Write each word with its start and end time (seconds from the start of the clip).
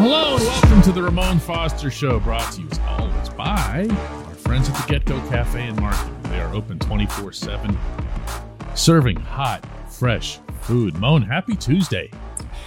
Hello 0.00 0.36
and 0.36 0.44
welcome 0.44 0.82
to 0.82 0.92
the 0.92 1.02
Ramon 1.02 1.40
Foster 1.40 1.90
Show, 1.90 2.20
brought 2.20 2.52
to 2.52 2.62
you 2.62 2.68
as 2.70 2.78
always 2.86 3.28
by 3.30 3.88
our 3.90 4.34
friends 4.34 4.68
at 4.68 4.76
the 4.76 4.94
GetGo 4.94 5.28
Cafe 5.28 5.60
and 5.60 5.80
Market. 5.80 6.22
They 6.22 6.38
are 6.38 6.54
open 6.54 6.78
24 6.78 7.32
7, 7.32 7.76
serving 8.76 9.16
hot, 9.16 9.66
fresh 9.90 10.38
food. 10.60 10.96
Moan, 10.98 11.22
happy 11.22 11.56
Tuesday. 11.56 12.12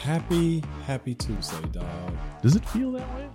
Happy, 0.04 0.62
happy 0.86 1.16
Tuesday, 1.16 1.62
dog. 1.72 1.88
Does 2.42 2.58
it 2.58 2.66
feel 2.66 2.92
that 2.92 3.10
way? 3.16 3.30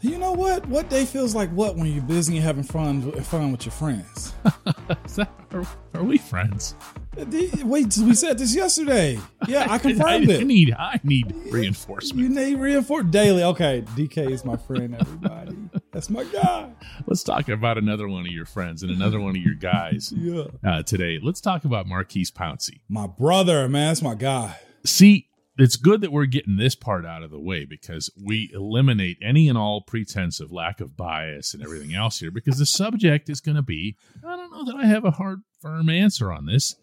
You 0.00 0.18
know 0.18 0.32
what? 0.32 0.66
What 0.66 0.90
day 0.90 1.04
feels 1.04 1.32
like 1.32 1.48
what 1.50 1.76
when 1.76 1.86
you're 1.92 2.02
busy 2.02 2.38
and 2.38 2.44
having 2.44 2.64
fun 2.64 3.12
fun 3.22 3.52
with 3.52 3.64
your 3.64 3.72
friends? 3.72 4.34
That, 5.14 5.28
are, 5.52 5.66
are 5.94 6.02
we 6.02 6.18
friends? 6.18 6.74
Wait, 7.14 7.96
we 7.98 8.14
said 8.14 8.38
this 8.38 8.54
yesterday. 8.54 9.18
Yeah, 9.46 9.66
I 9.68 9.74
I, 9.74 9.78
confirmed 9.78 10.30
I 10.30 10.34
it. 10.34 10.46
need 10.46 10.72
I 10.72 10.98
need 11.02 11.34
reinforcement. 11.50 12.22
You 12.22 12.28
need 12.30 12.54
reinforce 12.56 13.04
daily. 13.10 13.42
Okay, 13.42 13.84
DK 13.94 14.30
is 14.30 14.44
my 14.46 14.56
friend. 14.56 14.96
Everybody, 14.98 15.56
that's 15.92 16.08
my 16.08 16.24
guy. 16.24 16.70
Let's 17.06 17.22
talk 17.22 17.48
about 17.50 17.76
another 17.76 18.08
one 18.08 18.22
of 18.26 18.32
your 18.32 18.46
friends 18.46 18.82
and 18.82 18.90
another 18.90 19.20
one 19.20 19.36
of 19.36 19.42
your 19.42 19.54
guys 19.54 20.12
Yeah, 20.16 20.44
uh, 20.64 20.82
today. 20.84 21.18
Let's 21.22 21.40
talk 21.42 21.64
about 21.66 21.86
Maurkice 21.86 22.30
Pouncey. 22.30 22.80
my 22.88 23.06
brother, 23.06 23.68
man. 23.68 23.88
That's 23.90 24.02
my 24.02 24.14
guy. 24.14 24.56
See, 24.86 25.28
it's 25.58 25.76
good 25.76 26.00
that 26.00 26.12
we're 26.12 26.24
getting 26.24 26.56
this 26.56 26.74
part 26.74 27.04
out 27.04 27.22
of 27.22 27.30
the 27.30 27.38
way 27.38 27.66
because 27.66 28.10
we 28.24 28.50
eliminate 28.54 29.18
any 29.22 29.50
and 29.50 29.58
all 29.58 29.82
pretense 29.82 30.40
of 30.40 30.50
lack 30.50 30.80
of 30.80 30.96
bias 30.96 31.52
and 31.52 31.62
everything 31.62 31.94
else 31.94 32.20
here 32.20 32.30
because 32.30 32.56
the 32.56 32.64
subject 32.64 33.28
is 33.28 33.42
going 33.42 33.56
to 33.56 33.62
be 33.62 33.96
I 34.26 34.34
don't 34.36 34.50
know 34.50 34.64
that 34.64 34.76
I 34.82 34.86
have 34.86 35.04
a 35.04 35.10
hard, 35.10 35.42
firm 35.60 35.90
answer 35.90 36.32
on 36.32 36.46
this. 36.46 36.74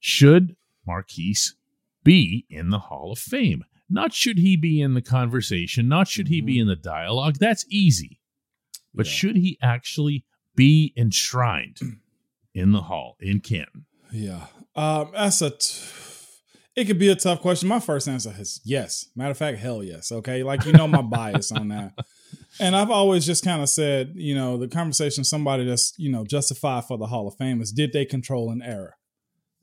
Should 0.00 0.56
Maurkice 0.86 1.54
be 2.02 2.46
in 2.50 2.70
the 2.70 2.78
Hall 2.78 3.12
of 3.12 3.18
Fame? 3.18 3.64
Not 3.88 4.12
should 4.12 4.38
he 4.38 4.56
be 4.56 4.80
in 4.80 4.94
the 4.94 5.02
conversation, 5.02 5.88
not 5.88 6.08
should 6.08 6.28
he 6.28 6.40
be 6.40 6.58
in 6.58 6.66
the 6.68 6.76
dialogue. 6.76 7.36
That's 7.38 7.64
easy. 7.68 8.20
But 8.94 9.06
Yeah. 9.06 9.12
should 9.12 9.36
he 9.36 9.58
actually 9.62 10.24
be 10.56 10.92
enshrined 10.96 11.78
in 12.54 12.72
the 12.72 12.82
Hall 12.82 13.16
in 13.20 13.40
Canton? 13.40 13.86
Yeah, 14.12 14.46
um, 14.74 15.10
that's 15.12 15.40
a. 15.42 15.50
T- 15.50 15.80
it 16.76 16.84
could 16.86 16.98
be 16.98 17.08
a 17.08 17.16
tough 17.16 17.40
question. 17.40 17.68
My 17.68 17.78
first 17.80 18.08
answer 18.08 18.32
is 18.38 18.60
yes. 18.64 19.06
Matter 19.14 19.32
of 19.32 19.38
fact, 19.38 19.58
hell 19.58 19.82
yes. 19.84 20.10
Okay, 20.10 20.42
like 20.42 20.64
you 20.64 20.72
know 20.72 20.88
my 20.88 21.02
bias 21.16 21.52
on 21.52 21.68
that, 21.68 21.92
and 22.58 22.74
I've 22.74 22.90
always 22.90 23.26
just 23.26 23.44
kind 23.44 23.60
of 23.62 23.68
said, 23.68 24.12
you 24.14 24.34
know, 24.34 24.56
the 24.56 24.66
conversation 24.68 25.24
somebody 25.24 25.64
that's 25.64 25.92
you 25.98 26.10
know 26.10 26.24
justified 26.24 26.84
for 26.86 26.96
the 26.96 27.06
Hall 27.06 27.28
of 27.28 27.34
Fame 27.36 27.60
is 27.60 27.70
did 27.72 27.92
they 27.92 28.04
control 28.04 28.50
an 28.50 28.62
error? 28.62 28.96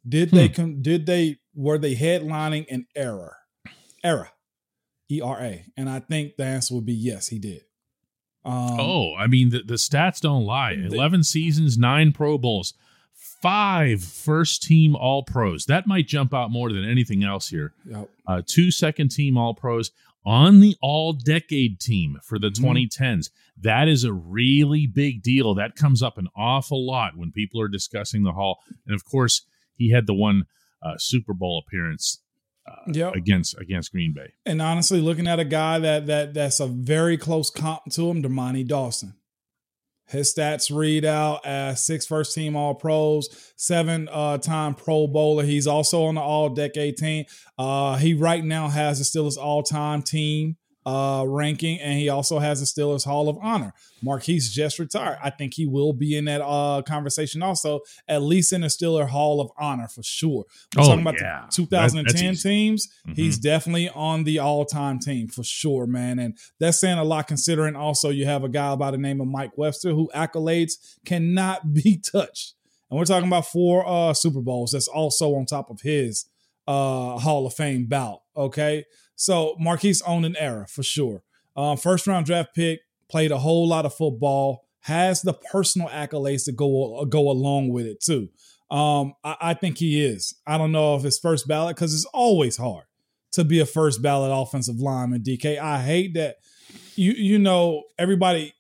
Did 0.08 0.32
they 0.32 0.50
con- 0.50 0.82
did 0.82 1.06
they 1.06 1.38
were 1.56 1.78
they 1.78 1.96
headlining 1.96 2.66
an 2.72 2.86
error? 2.96 3.36
Error, 4.04 4.30
E 5.10 5.20
R 5.22 5.40
A, 5.42 5.66
and 5.76 5.90
I 5.90 6.00
think 6.00 6.36
the 6.38 6.46
answer 6.46 6.76
would 6.76 6.86
be 6.86 6.94
yes, 6.94 7.28
he 7.28 7.40
did. 7.40 7.62
Um, 8.46 8.80
Oh, 8.80 9.14
I 9.16 9.28
mean, 9.28 9.50
the, 9.50 9.64
the 9.64 9.74
stats 9.76 10.22
don't 10.22 10.46
lie. 10.46 10.76
The- 10.76 10.96
11 10.96 11.24
seasons, 11.24 11.78
nine 11.78 12.14
Pro 12.14 12.38
Bowls, 12.38 12.74
five 13.42 14.04
first 14.04 14.64
team 14.64 14.96
All 14.96 15.24
Pros. 15.24 15.66
That 15.66 15.88
might 15.88 16.08
jump 16.08 16.34
out 16.34 16.52
more 16.52 16.72
than 16.72 16.86
anything 16.86 17.24
else 17.24 17.50
here. 17.50 17.74
yep. 17.86 18.10
Uh, 18.26 18.42
two 18.46 18.72
second 18.72 19.10
team 19.12 19.38
All 19.38 19.54
Pros 19.54 19.92
on 20.26 20.60
the 20.60 20.76
All 20.82 21.14
Decade 21.14 21.80
team 21.80 22.18
for 22.24 22.38
the 22.40 22.50
Mhm. 22.50 22.56
2010s. 22.90 23.30
That 23.60 23.88
is 23.88 24.04
a 24.04 24.14
really 24.14 24.86
big 24.88 25.24
deal. 25.24 25.54
That 25.56 25.76
comes 25.76 26.04
up 26.04 26.18
an 26.18 26.28
awful 26.36 26.86
lot 26.86 27.18
when 27.18 27.32
people 27.32 27.60
are 27.60 27.68
discussing 27.68 28.24
the 28.24 28.34
Hall. 28.34 28.60
And 28.86 28.94
of 28.94 29.04
course, 29.04 29.46
he 29.78 29.92
had 29.92 30.08
the 30.08 30.14
one 30.14 30.44
uh, 30.84 30.96
Super 30.98 31.34
Bowl 31.34 31.64
appearance 31.66 32.22
uh, 32.70 32.92
Yep. 32.92 33.16
against 33.16 33.58
against 33.60 33.92
Green 33.92 34.14
Bay. 34.14 34.34
And 34.46 34.62
honestly, 34.62 35.00
looking 35.02 35.28
at 35.28 35.40
a 35.40 35.46
guy 35.46 35.80
that 35.80 36.08
that 36.08 36.34
that's 36.34 36.60
a 36.60 36.68
very 36.68 37.18
close 37.18 37.50
comp 37.50 37.84
to 37.92 38.10
him, 38.10 38.22
Dermontti 38.22 38.68
Dawson. 38.68 39.14
His 40.10 40.34
stats 40.34 40.74
read 40.74 41.04
out 41.04 41.46
as 41.46 41.86
six 41.86 42.06
first 42.06 42.34
team 42.34 42.56
All 42.56 42.74
Pros, 42.76 43.28
seven 43.58 44.08
uh, 44.10 44.38
time 44.38 44.74
Pro 44.74 45.06
Bowler. 45.06 45.44
He's 45.44 45.68
also 45.68 46.06
on 46.06 46.16
the 46.16 46.22
All 46.22 46.48
Decade 46.50 46.96
team. 46.96 47.26
Uh, 47.58 47.98
he 47.98 48.14
right 48.14 48.44
now 48.44 48.70
has 48.70 49.00
the 49.00 49.04
Steelers 49.20 49.38
all 49.38 49.64
time 49.64 50.02
team 50.02 50.56
uh, 50.88 51.26
ranking, 51.28 51.78
and 51.82 52.00
he 52.00 52.08
also 52.08 52.40
has 52.40 52.62
the 52.62 52.66
Steelers 52.66 53.04
Hall 53.04 53.28
of 53.28 53.38
Honor. 53.42 53.74
Maurkice 54.02 54.50
just 54.50 54.80
retired. 54.80 55.18
I 55.22 55.32
think 55.32 55.54
he 55.56 55.66
will 55.66 55.92
be 55.92 56.16
in 56.16 56.26
that 56.26 56.42
uh, 56.42 56.82
conversation 56.84 57.44
also, 57.44 57.82
at 58.08 58.22
least 58.22 58.54
in 58.54 58.62
the 58.62 58.68
Steeler 58.68 59.10
Hall 59.10 59.42
of 59.42 59.52
Honor 59.60 59.90
for 59.90 60.02
sure. 60.02 60.46
We're 60.76 60.84
Oh, 60.84 60.86
talking 60.86 61.02
about 61.02 61.20
yeah. 61.20 61.46
the 61.50 61.52
2010 61.56 62.34
That- 62.36 62.42
teams. 62.42 62.88
Mhm. 63.06 63.16
He's 63.18 63.38
definitely 63.38 63.90
on 63.90 64.24
the 64.24 64.40
all-time 64.40 65.00
team 65.00 65.28
for 65.28 65.44
sure, 65.44 65.88
man. 65.88 66.20
And 66.20 66.38
that's 66.58 66.80
saying 66.80 66.98
a 66.98 67.04
lot 67.04 67.28
considering 67.28 67.76
also 67.76 68.10
you 68.10 68.26
have 68.26 68.46
a 68.46 68.50
guy 68.50 68.74
by 68.78 68.92
the 68.92 68.98
name 68.98 69.20
of 69.20 69.28
Mike 69.28 69.58
Webster 69.58 69.90
who 69.92 70.10
accolades 70.16 70.74
cannot 71.06 71.74
be 71.74 71.98
touched. 71.98 72.54
And 72.90 72.98
we're 72.98 73.04
talking 73.06 73.28
about 73.28 73.46
four 73.48 73.86
uh 73.86 74.14
Super 74.14 74.40
Bowls 74.42 74.72
that's 74.72 74.88
also 74.88 75.36
on 75.36 75.46
top 75.46 75.70
of 75.70 75.82
his 75.82 76.26
uh 76.66 77.18
Hall 77.18 77.46
of 77.46 77.54
Fame 77.54 77.88
bout. 77.88 78.22
Okay. 78.38 78.86
So 79.18 79.56
Maurkice 79.60 80.02
owned 80.04 80.26
an 80.26 80.38
era 80.38 80.68
for 80.70 80.84
sure. 80.84 81.24
Uh, 81.56 81.76
first 81.76 82.08
round 82.08 82.28
draft 82.28 82.56
pick, 82.56 82.82
played 83.10 83.32
a 83.32 83.40
whole 83.40 83.68
lot 83.68 83.86
of 83.86 83.94
football, 83.94 84.64
has 84.82 85.24
the 85.24 85.34
personal 85.34 85.90
accolades 85.90 86.46
to 86.46 86.52
go 86.54 87.04
go 87.06 87.30
along 87.30 87.70
with 87.70 87.86
it 87.86 88.00
too. 88.00 88.30
Um, 88.70 89.14
I, 89.24 89.36
I 89.42 89.54
think 89.56 89.80
he 89.80 90.06
is. 90.06 90.36
I 90.46 90.58
don't 90.58 90.72
know 90.72 90.96
if 90.96 91.04
it's 91.04 91.18
first 91.18 91.48
ballot 91.48 91.76
because 91.76 91.94
it's 91.94 92.06
always 92.14 92.58
hard 92.58 92.86
to 93.32 93.44
be 93.44 93.60
a 93.60 93.66
first 93.66 94.02
ballot 94.02 94.32
offensive 94.32 94.80
lineman. 94.80 95.24
DK, 95.24 95.60
I 95.60 95.82
hate 95.82 96.14
that. 96.14 96.38
You 96.96 97.14
you 97.14 97.40
know 97.40 97.84
everybody 97.98 98.54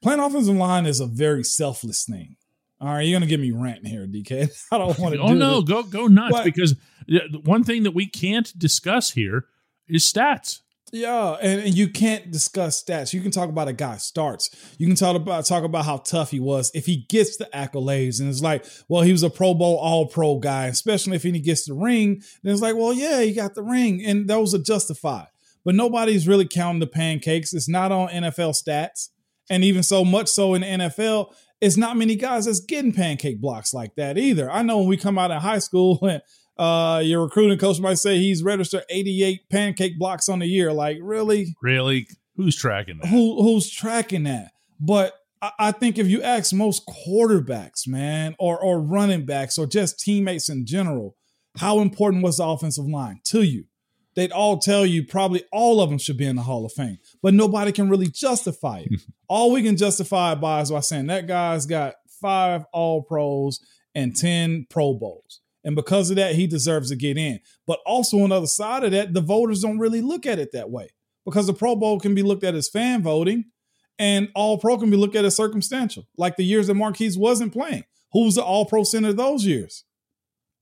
playing 0.00 0.20
offensive 0.20 0.54
line 0.54 0.86
is 0.86 1.00
a 1.00 1.06
very 1.06 1.42
selfless 1.42 2.04
thing. 2.04 2.36
All 2.80 2.88
right, 2.88 3.02
you're 3.02 3.18
gonna 3.18 3.28
get 3.28 3.40
me 3.40 3.50
ranting 3.50 3.84
here, 3.90 4.06
DK. 4.06 4.50
I 4.72 4.78
don't 4.78 4.98
want 4.98 5.14
to. 5.14 5.20
Oh 5.22 5.28
do 5.28 5.34
no, 5.34 5.60
this. 5.60 5.68
go 5.68 5.82
go 5.82 6.06
nuts 6.06 6.32
But- 6.32 6.44
because 6.44 6.74
uh, 7.12 7.18
one 7.44 7.64
thing 7.64 7.82
that 7.84 7.92
we 7.94 8.06
can't 8.06 8.56
discuss 8.58 9.10
here 9.10 9.46
is 9.88 10.04
stats. 10.10 10.60
Yeah, 10.92 11.36
and, 11.40 11.60
and 11.60 11.74
you 11.76 11.88
can't 11.88 12.32
discuss 12.32 12.82
stats. 12.82 13.12
You 13.12 13.20
can 13.20 13.30
talk 13.30 13.48
about 13.48 13.68
a 13.68 13.72
guy 13.72 13.96
starts. 13.98 14.50
You 14.76 14.88
can 14.88 14.96
talk 14.96 15.14
about 15.14 15.44
talk 15.44 15.62
about 15.62 15.84
how 15.84 15.98
tough 15.98 16.32
he 16.32 16.40
was 16.40 16.72
if 16.74 16.84
he 16.86 17.06
gets 17.08 17.36
the 17.36 17.48
accolades, 17.54 18.18
and 18.18 18.28
it's 18.28 18.42
like, 18.42 18.64
well, 18.88 19.02
he 19.02 19.12
was 19.12 19.22
a 19.22 19.30
Pro 19.30 19.54
Bowl 19.54 19.76
All 19.76 20.06
Pro 20.06 20.38
guy, 20.38 20.66
especially 20.66 21.14
if 21.14 21.22
he 21.22 21.38
gets 21.38 21.64
the 21.66 21.74
ring. 21.74 22.22
Then 22.42 22.52
it's 22.52 22.62
like, 22.62 22.74
well, 22.74 22.92
yeah, 22.92 23.20
he 23.20 23.32
got 23.32 23.54
the 23.54 23.62
ring, 23.62 24.04
and 24.04 24.26
those 24.28 24.52
are 24.52 24.58
justified. 24.58 25.28
But 25.64 25.76
nobody's 25.76 26.26
really 26.26 26.48
counting 26.48 26.80
the 26.80 26.86
pancakes. 26.88 27.52
It's 27.52 27.68
not 27.68 27.92
on 27.92 28.08
NFL 28.08 28.60
stats, 28.60 29.10
and 29.48 29.62
even 29.62 29.84
so 29.84 30.04
much 30.04 30.26
so 30.28 30.54
in 30.54 30.62
the 30.62 30.66
NFL, 30.66 31.32
it's 31.60 31.76
not 31.76 31.96
many 31.96 32.16
guys 32.16 32.46
that's 32.46 32.60
getting 32.60 32.92
pancake 32.92 33.40
blocks 33.40 33.74
like 33.74 33.94
that 33.96 34.16
either. 34.16 34.50
I 34.50 34.62
know 34.62 34.78
when 34.78 34.88
we 34.88 34.96
come 34.96 35.18
out 35.18 35.30
of 35.30 35.42
high 35.42 35.58
school 35.58 35.98
and 36.02 36.22
uh, 36.58 37.00
your 37.04 37.22
recruiting 37.22 37.58
coach 37.58 37.80
might 37.80 37.98
say 37.98 38.18
he's 38.18 38.42
registered 38.42 38.84
88 38.90 39.48
pancake 39.50 39.98
blocks 39.98 40.28
on 40.28 40.40
the 40.40 40.46
year. 40.46 40.72
Like, 40.72 40.98
really? 41.00 41.54
Really, 41.62 42.06
who's 42.36 42.56
tracking 42.56 42.98
that? 42.98 43.08
Who 43.08 43.42
who's 43.42 43.70
tracking 43.70 44.24
that? 44.24 44.52
But 44.78 45.14
I, 45.40 45.52
I 45.58 45.72
think 45.72 45.98
if 45.98 46.08
you 46.08 46.22
ask 46.22 46.52
most 46.52 46.86
quarterbacks, 46.86 47.86
man, 47.86 48.36
or 48.38 48.58
or 48.58 48.80
running 48.80 49.24
backs, 49.24 49.58
or 49.58 49.66
just 49.66 50.00
teammates 50.00 50.48
in 50.48 50.66
general, 50.66 51.16
how 51.58 51.80
important 51.80 52.22
was 52.22 52.36
the 52.36 52.44
offensive 52.44 52.86
line 52.86 53.20
to 53.24 53.42
you? 53.42 53.64
They'd 54.16 54.32
all 54.32 54.58
tell 54.58 54.84
you 54.84 55.04
probably 55.04 55.44
all 55.52 55.80
of 55.80 55.88
them 55.88 55.98
should 55.98 56.16
be 56.16 56.26
in 56.26 56.36
the 56.36 56.42
Hall 56.42 56.64
of 56.64 56.72
Fame, 56.72 56.98
but 57.22 57.34
nobody 57.34 57.72
can 57.72 57.88
really 57.88 58.08
justify 58.08 58.80
it. 58.80 59.00
all 59.28 59.52
we 59.52 59.62
can 59.62 59.76
justify 59.76 60.32
it 60.32 60.40
by 60.40 60.60
is 60.60 60.70
by 60.70 60.80
saying 60.80 61.06
that 61.06 61.26
guy's 61.26 61.66
got 61.66 61.94
five 62.20 62.64
All 62.72 63.02
Pros 63.02 63.60
and 63.94 64.16
10 64.16 64.66
Pro 64.68 64.94
Bowls. 64.94 65.40
And 65.62 65.76
because 65.76 66.10
of 66.10 66.16
that, 66.16 66.34
he 66.34 66.46
deserves 66.46 66.90
to 66.90 66.96
get 66.96 67.18
in. 67.18 67.40
But 67.66 67.80
also 67.84 68.20
on 68.20 68.30
the 68.30 68.36
other 68.36 68.46
side 68.46 68.82
of 68.84 68.92
that, 68.92 69.12
the 69.12 69.20
voters 69.20 69.62
don't 69.62 69.78
really 69.78 70.00
look 70.00 70.26
at 70.26 70.38
it 70.38 70.52
that 70.52 70.70
way 70.70 70.90
because 71.24 71.46
the 71.46 71.52
Pro 71.52 71.76
Bowl 71.76 72.00
can 72.00 72.14
be 72.14 72.22
looked 72.22 72.44
at 72.44 72.54
as 72.54 72.68
fan 72.68 73.02
voting 73.02 73.44
and 73.98 74.30
All 74.34 74.58
Pro 74.58 74.78
can 74.78 74.90
be 74.90 74.96
looked 74.96 75.16
at 75.16 75.24
as 75.24 75.36
circumstantial. 75.36 76.08
Like 76.16 76.36
the 76.36 76.44
years 76.44 76.68
that 76.68 76.74
Maurkice 76.74 77.16
wasn't 77.16 77.52
playing. 77.52 77.84
Who 78.12 78.24
was 78.24 78.36
the 78.36 78.42
All 78.42 78.64
Pro 78.64 78.82
center 78.82 79.12
those 79.12 79.44
years? 79.44 79.84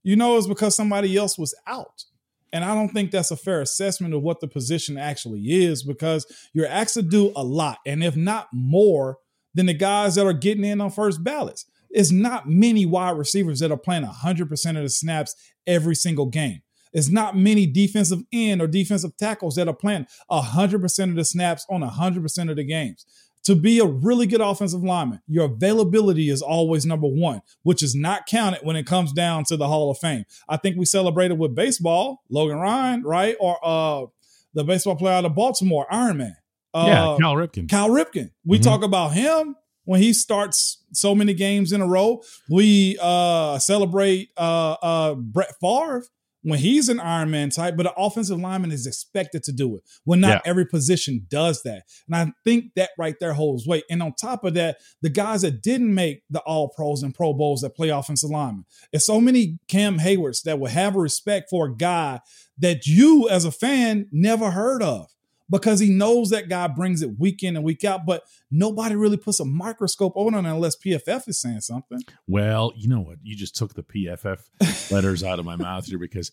You 0.03 0.15
know, 0.15 0.37
it's 0.37 0.47
because 0.47 0.75
somebody 0.75 1.15
else 1.17 1.37
was 1.37 1.55
out. 1.65 2.05
And 2.51 2.65
I 2.65 2.73
don't 2.73 2.89
think 2.89 3.11
that's 3.11 3.31
a 3.31 3.37
fair 3.37 3.61
assessment 3.61 4.13
of 4.13 4.21
what 4.21 4.39
the 4.39 4.47
position 4.47 4.97
actually 4.97 5.41
is 5.41 5.83
because 5.83 6.25
you're 6.53 6.67
asked 6.67 6.95
to 6.95 7.01
do 7.01 7.31
a 7.35 7.43
lot. 7.43 7.79
And 7.85 8.03
if 8.03 8.15
not 8.15 8.47
more 8.51 9.17
than 9.53 9.67
the 9.67 9.73
guys 9.73 10.15
that 10.15 10.25
are 10.25 10.33
getting 10.33 10.63
in 10.63 10.81
on 10.81 10.91
first 10.91 11.23
ballots, 11.23 11.65
it's 11.89 12.11
not 12.11 12.49
many 12.49 12.85
wide 12.85 13.17
receivers 13.17 13.59
that 13.59 13.71
are 13.71 13.77
playing 13.77 14.05
100% 14.05 14.77
of 14.77 14.83
the 14.83 14.89
snaps 14.89 15.35
every 15.65 15.95
single 15.95 16.27
game. 16.27 16.61
It's 16.91 17.09
not 17.09 17.37
many 17.37 17.67
defensive 17.67 18.21
end 18.33 18.61
or 18.61 18.67
defensive 18.67 19.15
tackles 19.17 19.55
that 19.55 19.67
are 19.67 19.75
playing 19.75 20.07
100% 20.31 21.09
of 21.09 21.15
the 21.15 21.25
snaps 21.25 21.65
on 21.69 21.81
100% 21.81 22.49
of 22.49 22.55
the 22.55 22.63
games. 22.63 23.05
To 23.45 23.55
be 23.55 23.79
a 23.79 23.85
really 23.85 24.27
good 24.27 24.41
offensive 24.41 24.83
lineman, 24.83 25.21
your 25.27 25.45
availability 25.45 26.29
is 26.29 26.41
always 26.41 26.85
number 26.85 27.07
one, 27.07 27.41
which 27.63 27.81
is 27.81 27.95
not 27.95 28.25
counted 28.27 28.59
when 28.63 28.75
it 28.75 28.85
comes 28.85 29.13
down 29.13 29.45
to 29.45 29.57
the 29.57 29.67
Hall 29.67 29.89
of 29.89 29.97
Fame. 29.97 30.25
I 30.47 30.57
think 30.57 30.77
we 30.77 30.85
celebrated 30.85 31.39
with 31.39 31.55
baseball, 31.55 32.21
Logan 32.29 32.57
Ryan, 32.57 33.03
right? 33.03 33.35
Or 33.39 33.57
uh, 33.63 34.05
the 34.53 34.63
baseball 34.63 34.95
player 34.95 35.15
out 35.15 35.25
of 35.25 35.35
Baltimore, 35.35 35.87
Iron 35.89 36.17
Man. 36.17 36.35
Uh, 36.73 36.85
yeah, 36.87 37.17
Cal 37.19 37.35
Ripken. 37.35 37.69
Cal 37.69 37.89
Ripken. 37.89 38.31
We 38.45 38.57
mm-hmm. 38.57 38.63
talk 38.63 38.83
about 38.83 39.13
him 39.13 39.55
when 39.85 40.01
he 40.01 40.13
starts 40.13 40.83
so 40.93 41.15
many 41.15 41.33
games 41.33 41.71
in 41.71 41.81
a 41.81 41.87
row. 41.87 42.21
We 42.49 42.97
uh, 43.01 43.57
celebrate 43.57 44.29
uh, 44.37 44.73
uh, 44.81 45.15
Brett 45.15 45.55
Favre 45.59 46.03
when 46.41 46.59
he's 46.59 46.89
an 46.89 46.99
Iron 46.99 47.31
Man 47.31 47.49
type, 47.49 47.75
but 47.75 47.87
an 47.87 47.93
offensive 47.97 48.39
lineman 48.39 48.71
is 48.71 48.87
expected 48.87 49.43
to 49.43 49.51
do 49.51 49.75
it 49.75 49.83
when 50.05 50.19
not 50.19 50.41
yeah. 50.45 50.49
every 50.49 50.65
position 50.65 51.25
does 51.29 51.63
that. 51.63 51.83
And 52.07 52.15
I 52.15 52.31
think 52.43 52.71
that 52.75 52.91
right 52.97 53.15
there 53.19 53.33
holds 53.33 53.67
weight. 53.67 53.83
And 53.89 54.01
on 54.01 54.13
top 54.13 54.43
of 54.43 54.53
that, 54.53 54.77
the 55.01 55.09
guys 55.09 55.41
that 55.41 55.61
didn't 55.61 55.93
make 55.93 56.23
the 56.29 56.41
All 56.41 56.69
Pros 56.69 57.03
and 57.03 57.13
Pro 57.13 57.33
Bowls 57.33 57.61
that 57.61 57.75
play 57.75 57.89
offensive 57.89 58.29
linemen, 58.29 58.65
it's 58.93 59.05
so 59.05 59.19
many 59.19 59.59
Cam 59.67 59.99
Heywards 59.99 60.43
that 60.43 60.59
will 60.59 60.69
have 60.69 60.95
a 60.95 60.99
respect 60.99 61.49
for 61.49 61.67
a 61.67 61.75
guy 61.75 62.21
that 62.57 62.85
you 62.85 63.27
as 63.29 63.45
a 63.45 63.51
fan 63.51 64.07
never 64.11 64.51
heard 64.51 64.83
of 64.83 65.07
because 65.49 65.79
he 65.79 65.89
knows 65.89 66.29
that 66.29 66.49
guy 66.49 66.67
brings 66.67 67.01
it 67.01 67.19
week 67.19 67.43
in 67.43 67.55
and 67.55 67.65
week 67.65 67.83
out, 67.83 68.05
but 68.05 68.23
nobody 68.51 68.95
really 68.95 69.17
puts 69.17 69.39
a 69.39 69.45
microscope 69.45 70.13
on 70.15 70.33
it 70.33 70.49
unless 70.49 70.75
PFF 70.75 71.27
is 71.27 71.41
saying 71.41 71.61
something. 71.61 72.01
Well, 72.27 72.71
you 72.75 72.87
know 72.87 73.01
what? 73.01 73.17
You 73.23 73.35
just 73.35 73.55
took 73.55 73.73
the 73.73 73.83
PFF 73.83 74.91
letters 74.91 75.23
out 75.23 75.39
of 75.39 75.45
my 75.45 75.55
mouth 75.55 75.85
here 75.85 75.97
because 75.97 76.31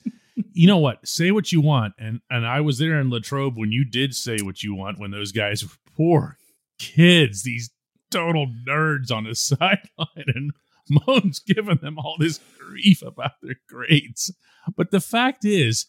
you 0.52 0.66
know 0.66 0.78
what? 0.78 1.06
Say 1.06 1.30
what 1.30 1.52
you 1.52 1.60
want. 1.60 1.94
And 1.98 2.20
and 2.30 2.46
I 2.46 2.60
was 2.60 2.78
there 2.78 3.00
in 3.00 3.10
Latrobe 3.10 3.56
when 3.56 3.72
you 3.72 3.84
did 3.84 4.14
say 4.14 4.38
what 4.42 4.62
you 4.62 4.74
want 4.74 4.98
when 4.98 5.10
those 5.10 5.32
guys 5.32 5.64
were 5.64 5.70
poor 5.96 6.36
kids, 6.78 7.42
these 7.42 7.70
total 8.10 8.46
nerds 8.68 9.10
on 9.10 9.24
the 9.24 9.34
sideline 9.34 9.78
and 10.16 10.52
Moan's 10.88 11.40
giving 11.40 11.78
them 11.78 11.98
all 11.98 12.16
this 12.18 12.40
grief 12.58 13.02
about 13.02 13.32
their 13.42 13.56
grades. 13.68 14.32
But 14.76 14.90
the 14.90 15.00
fact 15.00 15.44
is, 15.44 15.86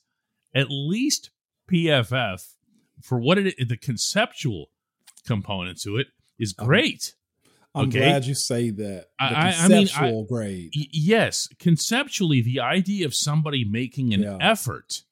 at 0.55 0.67
least 0.69 1.29
PFF 1.71 2.53
for 3.01 3.19
what 3.19 3.37
it 3.37 3.55
is, 3.57 3.67
the 3.67 3.77
conceptual 3.77 4.67
component 5.25 5.81
to 5.81 5.97
it 5.97 6.07
is 6.39 6.53
great. 6.53 7.15
I'm 7.75 7.89
okay? 7.89 7.99
glad 7.99 8.25
you 8.25 8.33
say 8.33 8.71
that. 8.71 9.05
The 9.19 9.37
I, 9.37 9.51
conceptual 9.51 10.03
I 10.03 10.11
mean, 10.11 10.23
I, 10.23 10.27
grade. 10.27 10.69
Yes, 10.73 11.47
conceptually, 11.59 12.41
the 12.41 12.59
idea 12.59 13.05
of 13.05 13.13
somebody 13.13 13.63
making 13.65 14.13
an 14.13 14.23
yeah. 14.23 14.37
effort 14.41 15.03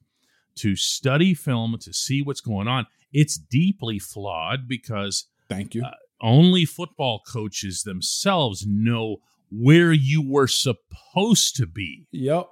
to 0.56 0.76
study 0.76 1.34
film 1.34 1.78
to 1.82 1.94
see 1.94 2.22
what's 2.22 2.42
going 2.42 2.68
on, 2.68 2.88
it's 3.14 3.38
deeply 3.38 4.00
flawed 4.00 4.68
because 4.68 5.26
thank 5.48 5.76
you. 5.76 5.84
Uh, 5.84 5.92
only 6.22 6.66
football 6.66 7.22
coaches 7.28 7.84
themselves 7.84 8.66
know 8.68 9.18
where 9.52 9.92
you 9.92 10.28
were 10.28 10.48
supposed 10.48 11.56
to 11.58 11.68
be. 11.68 12.08
Yep. 12.12 12.48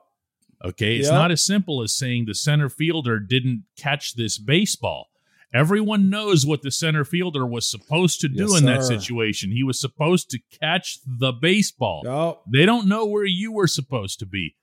Okay, 0.63 0.97
it's 0.97 1.07
yep. 1.07 1.15
not 1.15 1.31
as 1.31 1.43
simple 1.43 1.81
as 1.81 1.95
saying 1.95 2.25
the 2.25 2.35
center 2.35 2.69
fielder 2.69 3.19
didn't 3.19 3.63
catch 3.77 4.13
this 4.13 4.37
baseball. 4.37 5.09
Everyone 5.53 6.09
knows 6.09 6.45
what 6.45 6.63
the 6.63 6.71
center 6.71 7.05
fielder 7.05 7.45
was 7.45 7.69
supposed 7.69 8.19
to 8.21 8.27
do 8.27 8.47
yes, 8.49 8.59
in 8.59 8.65
that 8.65 8.83
situation. 8.83 9.51
He 9.51 9.63
was 9.63 9.79
supposed 9.79 10.31
to 10.31 10.39
catch 10.59 10.97
the 11.05 11.31
baseball. 11.31 12.01
Yep. 12.05 12.41
They 12.51 12.65
don't 12.65 12.87
know 12.87 13.05
where 13.05 13.25
you 13.25 13.51
were 13.51 13.67
supposed 13.67 14.17
to 14.19 14.25
be. 14.25 14.55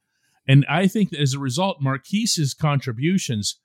And 0.49 0.67
I 0.69 0.89
think 0.89 1.11
that 1.11 1.21
as 1.21 1.35
a 1.35 1.39
result, 1.39 1.81
Maurkice's 1.81 2.55
contributions 2.55 3.61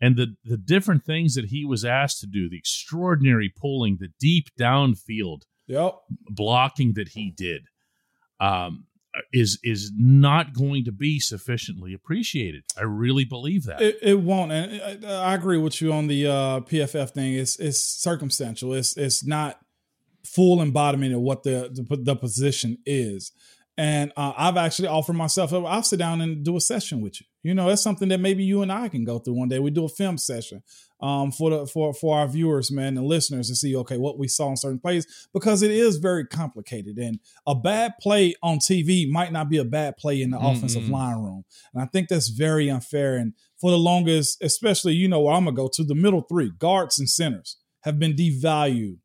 and 0.00 0.16
the, 0.16 0.36
the 0.44 0.56
different 0.56 1.04
things 1.04 1.34
that 1.34 1.46
he 1.46 1.64
was 1.64 1.84
asked 1.84 2.20
to 2.20 2.26
do, 2.26 2.48
the 2.48 2.58
extraordinary 2.58 3.52
pulling, 3.54 3.96
the 3.98 4.12
deep 4.20 4.48
downfield 4.58 5.42
yep. 5.66 5.94
blocking 6.28 6.92
that 6.94 7.08
he 7.08 7.32
did, 7.36 7.62
um, 8.38 8.84
is 9.32 9.58
is 9.62 9.92
not 9.96 10.52
going 10.52 10.84
to 10.84 10.92
be 10.92 11.18
sufficiently 11.20 11.94
appreciated. 11.94 12.64
I 12.76 12.82
really 12.82 13.24
believe 13.24 13.64
that 13.64 13.80
it, 13.80 13.98
it 14.02 14.20
won't. 14.20 14.52
And 14.52 15.04
uh, 15.04 15.22
I 15.22 15.34
agree 15.34 15.58
with 15.58 15.80
you 15.80 15.92
on 15.92 16.06
the 16.06 16.26
uh, 16.26 16.60
PFF 16.60 17.10
thing. 17.10 17.34
It's 17.34 17.58
it's 17.58 17.80
circumstantial. 17.80 18.72
It's 18.72 18.96
it's 18.96 19.24
not 19.24 19.58
full 20.24 20.60
embodiment 20.60 21.14
of 21.14 21.20
what 21.20 21.42
the 21.42 21.70
the, 21.72 21.96
the 21.96 22.16
position 22.16 22.78
is. 22.84 23.32
And 23.78 24.12
uh, 24.16 24.32
I've 24.36 24.56
actually 24.56 24.88
offered 24.88 25.16
myself. 25.16 25.52
I'll 25.52 25.82
sit 25.82 25.98
down 25.98 26.22
and 26.22 26.42
do 26.42 26.56
a 26.56 26.60
session 26.60 27.02
with 27.02 27.20
you. 27.20 27.26
You 27.46 27.54
know, 27.54 27.68
that's 27.68 27.82
something 27.82 28.08
that 28.08 28.18
maybe 28.18 28.42
you 28.42 28.62
and 28.62 28.72
I 28.72 28.88
can 28.88 29.04
go 29.04 29.20
through 29.20 29.34
one 29.34 29.48
day. 29.48 29.60
We 29.60 29.70
do 29.70 29.84
a 29.84 29.88
film 29.88 30.18
session 30.18 30.64
um, 31.00 31.30
for 31.30 31.50
the 31.50 31.66
for 31.66 31.94
for 31.94 32.18
our 32.18 32.26
viewers, 32.26 32.72
man, 32.72 32.96
and 32.96 33.06
listeners 33.06 33.48
to 33.48 33.54
see 33.54 33.76
okay 33.76 33.98
what 33.98 34.18
we 34.18 34.26
saw 34.26 34.50
in 34.50 34.56
certain 34.56 34.80
plays 34.80 35.28
because 35.32 35.62
it 35.62 35.70
is 35.70 35.98
very 35.98 36.26
complicated. 36.26 36.98
And 36.98 37.20
a 37.46 37.54
bad 37.54 37.94
play 38.00 38.34
on 38.42 38.58
TV 38.58 39.08
might 39.08 39.30
not 39.30 39.48
be 39.48 39.58
a 39.58 39.64
bad 39.64 39.96
play 39.96 40.20
in 40.22 40.30
the 40.30 40.38
mm-hmm. 40.38 40.56
offensive 40.56 40.88
line 40.88 41.18
room. 41.18 41.44
And 41.72 41.80
I 41.80 41.86
think 41.86 42.08
that's 42.08 42.30
very 42.30 42.68
unfair. 42.68 43.14
And 43.14 43.34
for 43.60 43.70
the 43.70 43.78
longest, 43.78 44.42
especially 44.42 44.94
you 44.94 45.06
know 45.06 45.20
where 45.20 45.34
I'm 45.34 45.44
gonna 45.44 45.54
go 45.54 45.68
to 45.72 45.84
the 45.84 45.94
middle 45.94 46.22
three 46.22 46.50
guards 46.58 46.98
and 46.98 47.08
centers 47.08 47.58
have 47.82 48.00
been 48.00 48.14
devalued 48.14 48.98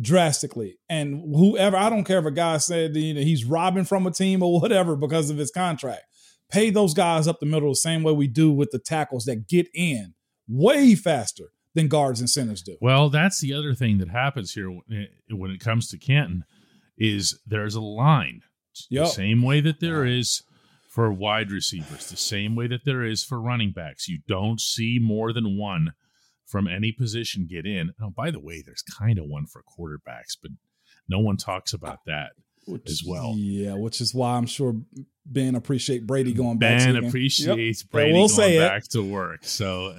drastically. 0.00 0.78
And 0.88 1.34
whoever, 1.36 1.76
I 1.76 1.90
don't 1.90 2.04
care 2.04 2.20
if 2.20 2.24
a 2.24 2.30
guy 2.30 2.56
said 2.56 2.96
you 2.96 3.12
know, 3.12 3.20
he's 3.20 3.44
robbing 3.44 3.84
from 3.84 4.06
a 4.06 4.10
team 4.10 4.42
or 4.42 4.60
whatever 4.60 4.96
because 4.96 5.28
of 5.28 5.36
his 5.36 5.50
contract. 5.50 6.04
Pay 6.52 6.68
those 6.70 6.92
guys 6.92 7.26
up 7.26 7.40
the 7.40 7.46
middle 7.46 7.70
the 7.70 7.76
same 7.76 8.02
way 8.02 8.12
we 8.12 8.26
do 8.26 8.52
with 8.52 8.70
the 8.70 8.78
tackles 8.78 9.24
that 9.24 9.48
get 9.48 9.68
in 9.74 10.14
way 10.46 10.94
faster 10.94 11.52
than 11.74 11.88
guards 11.88 12.20
and 12.20 12.28
centers 12.28 12.62
do. 12.62 12.76
Well, 12.80 13.08
that's 13.08 13.40
the 13.40 13.54
other 13.54 13.74
thing 13.74 13.96
that 13.98 14.10
happens 14.10 14.52
here 14.52 14.70
eh, 14.92 15.06
when 15.30 15.50
it 15.50 15.60
comes 15.60 15.88
to 15.88 15.98
Canton 15.98 16.44
is 16.98 17.40
there's 17.46 17.74
a 17.74 17.80
line. 17.80 18.42
Yep. 18.90 19.04
The 19.04 19.10
same 19.10 19.42
way 19.42 19.60
that 19.62 19.80
there 19.80 20.04
is 20.04 20.42
for 20.90 21.10
wide 21.10 21.50
receivers, 21.50 22.10
the 22.10 22.18
same 22.18 22.54
way 22.54 22.66
that 22.66 22.84
there 22.84 23.02
is 23.02 23.24
for 23.24 23.40
running 23.40 23.72
backs. 23.72 24.08
You 24.08 24.18
don't 24.28 24.60
see 24.60 24.98
more 25.00 25.32
than 25.32 25.58
one 25.58 25.92
from 26.44 26.68
any 26.68 26.92
position 26.92 27.46
get 27.48 27.64
in. 27.64 27.92
Oh, 28.00 28.10
by 28.10 28.30
the 28.30 28.40
way, 28.40 28.62
there's 28.64 28.82
kind 28.82 29.18
of 29.18 29.24
one 29.24 29.46
for 29.46 29.62
quarterbacks, 29.62 30.36
but 30.40 30.50
no 31.08 31.18
one 31.18 31.38
talks 31.38 31.72
about 31.72 32.00
that 32.04 32.32
which, 32.66 32.88
as 32.88 33.02
well. 33.06 33.34
Yeah, 33.36 33.74
which 33.74 34.00
is 34.00 34.14
why 34.14 34.36
I'm 34.36 34.46
sure 34.46 34.74
Ben 35.26 35.54
appreciate 35.54 36.06
Brady 36.06 36.32
going 36.32 36.58
ben 36.58 36.78
back. 36.78 36.94
Ben 36.94 37.04
appreciates 37.04 37.82
yep. 37.82 37.90
Brady 37.90 38.12
we'll 38.12 38.28
going 38.28 38.58
back 38.58 38.84
to 38.88 39.02
work. 39.02 39.44
So, 39.44 39.94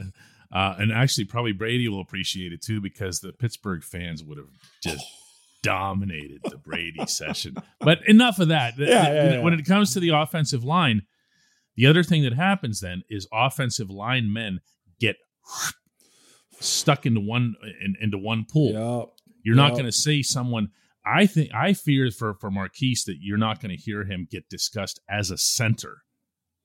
uh, 0.51 0.75
and 0.77 0.91
actually, 0.91 1.25
probably 1.25 1.53
Brady 1.53 1.87
will 1.87 2.01
appreciate 2.01 2.53
it 2.53 2.61
too 2.61 2.81
because 2.81 3.19
the 3.19 3.33
Pittsburgh 3.33 3.83
fans 3.83 4.23
would 4.23 4.37
have 4.37 4.49
just. 4.83 5.05
dominated 5.63 6.41
the 6.43 6.57
Brady 6.57 6.99
session. 7.07 7.55
But 7.79 7.99
enough 8.05 8.39
of 8.39 8.49
that. 8.49 8.73
Yeah, 8.77 8.87
yeah, 8.87 9.31
yeah. 9.31 9.39
When 9.39 9.53
it 9.53 9.65
comes 9.65 9.93
to 9.93 10.01
the 10.01 10.09
offensive 10.09 10.61
line, 10.65 11.03
the 11.75 11.87
other 11.87 12.03
thing 12.03 12.23
that 12.23 12.33
happens 12.33 12.81
then 12.81 13.03
is 13.09 13.27
offensive 13.31 13.89
line 13.89 14.31
men 14.31 14.59
get 14.99 15.15
stuck 16.59 17.05
into 17.05 17.19
one 17.19 17.55
in, 17.81 17.95
into 18.01 18.17
one 18.17 18.45
pool. 18.45 18.73
Yep. 18.73 19.09
You're 19.43 19.55
yep. 19.55 19.69
not 19.69 19.71
going 19.73 19.85
to 19.85 19.91
see 19.91 20.23
someone. 20.23 20.69
I 21.05 21.25
think 21.25 21.53
I 21.53 21.73
fear 21.73 22.09
for 22.11 22.33
for 22.33 22.49
Maurkice 22.49 23.03
that 23.05 23.17
you're 23.19 23.37
not 23.37 23.61
going 23.61 23.75
to 23.75 23.81
hear 23.81 24.05
him 24.05 24.27
get 24.29 24.49
discussed 24.49 24.99
as 25.09 25.31
a 25.31 25.37
center, 25.37 26.03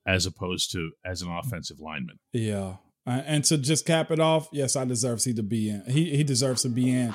as 0.05 0.25
opposed 0.25 0.71
to 0.71 0.91
as 1.05 1.21
an 1.21 1.31
offensive 1.31 1.79
lineman. 1.79 2.19
Yeah, 2.31 2.75
uh, 3.05 3.21
and 3.25 3.43
to 3.45 3.57
just 3.57 3.85
cap 3.85 4.11
it 4.11 4.19
off, 4.19 4.47
yes, 4.51 4.75
I 4.75 4.85
deserve 4.85 5.23
he 5.23 5.33
to 5.33 5.43
be 5.43 5.69
in. 5.69 5.83
He 5.87 6.15
he 6.15 6.23
deserves 6.23 6.61
to 6.63 6.69
be 6.69 6.91
in. 6.91 7.13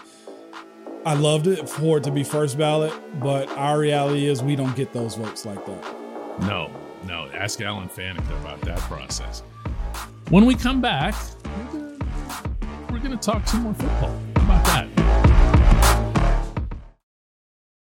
I 1.06 1.14
loved 1.14 1.46
it 1.46 1.68
for 1.68 1.98
it 1.98 2.04
to 2.04 2.10
be 2.10 2.24
first 2.24 2.56
ballot, 2.56 2.92
but 3.20 3.48
our 3.50 3.78
reality 3.78 4.26
is 4.26 4.42
we 4.42 4.56
don't 4.56 4.74
get 4.74 4.94
those 4.94 5.16
votes 5.16 5.44
like 5.44 5.64
that. 5.66 6.40
No, 6.40 6.70
no. 7.06 7.28
Ask 7.34 7.60
Alan 7.60 7.90
Faneca 7.90 8.40
about 8.40 8.60
that 8.62 8.78
process. 8.80 9.42
When 10.30 10.46
we 10.46 10.54
come 10.54 10.80
back, 10.80 11.14
we're 12.90 13.00
going 13.00 13.10
to 13.10 13.18
talk 13.18 13.46
some 13.46 13.64
more 13.64 13.74
football. 13.74 14.18
How 14.36 14.44
about 14.44 14.64
that? 14.64 14.83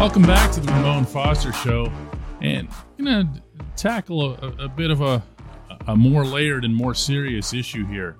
Welcome 0.00 0.22
back 0.22 0.50
to 0.52 0.60
the 0.60 0.72
Ramon 0.72 1.04
Foster 1.04 1.52
Show, 1.52 1.92
and 2.40 2.66
I'm 2.98 3.04
going 3.04 3.34
to 3.34 3.42
tackle 3.76 4.32
a, 4.32 4.64
a, 4.64 4.66
bit 4.66 4.90
of 4.90 5.02
a, 5.02 5.22
a 5.88 5.94
more 5.94 6.24
layered 6.24 6.64
and 6.64 6.74
more 6.74 6.94
serious 6.94 7.52
issue 7.52 7.84
here. 7.84 8.16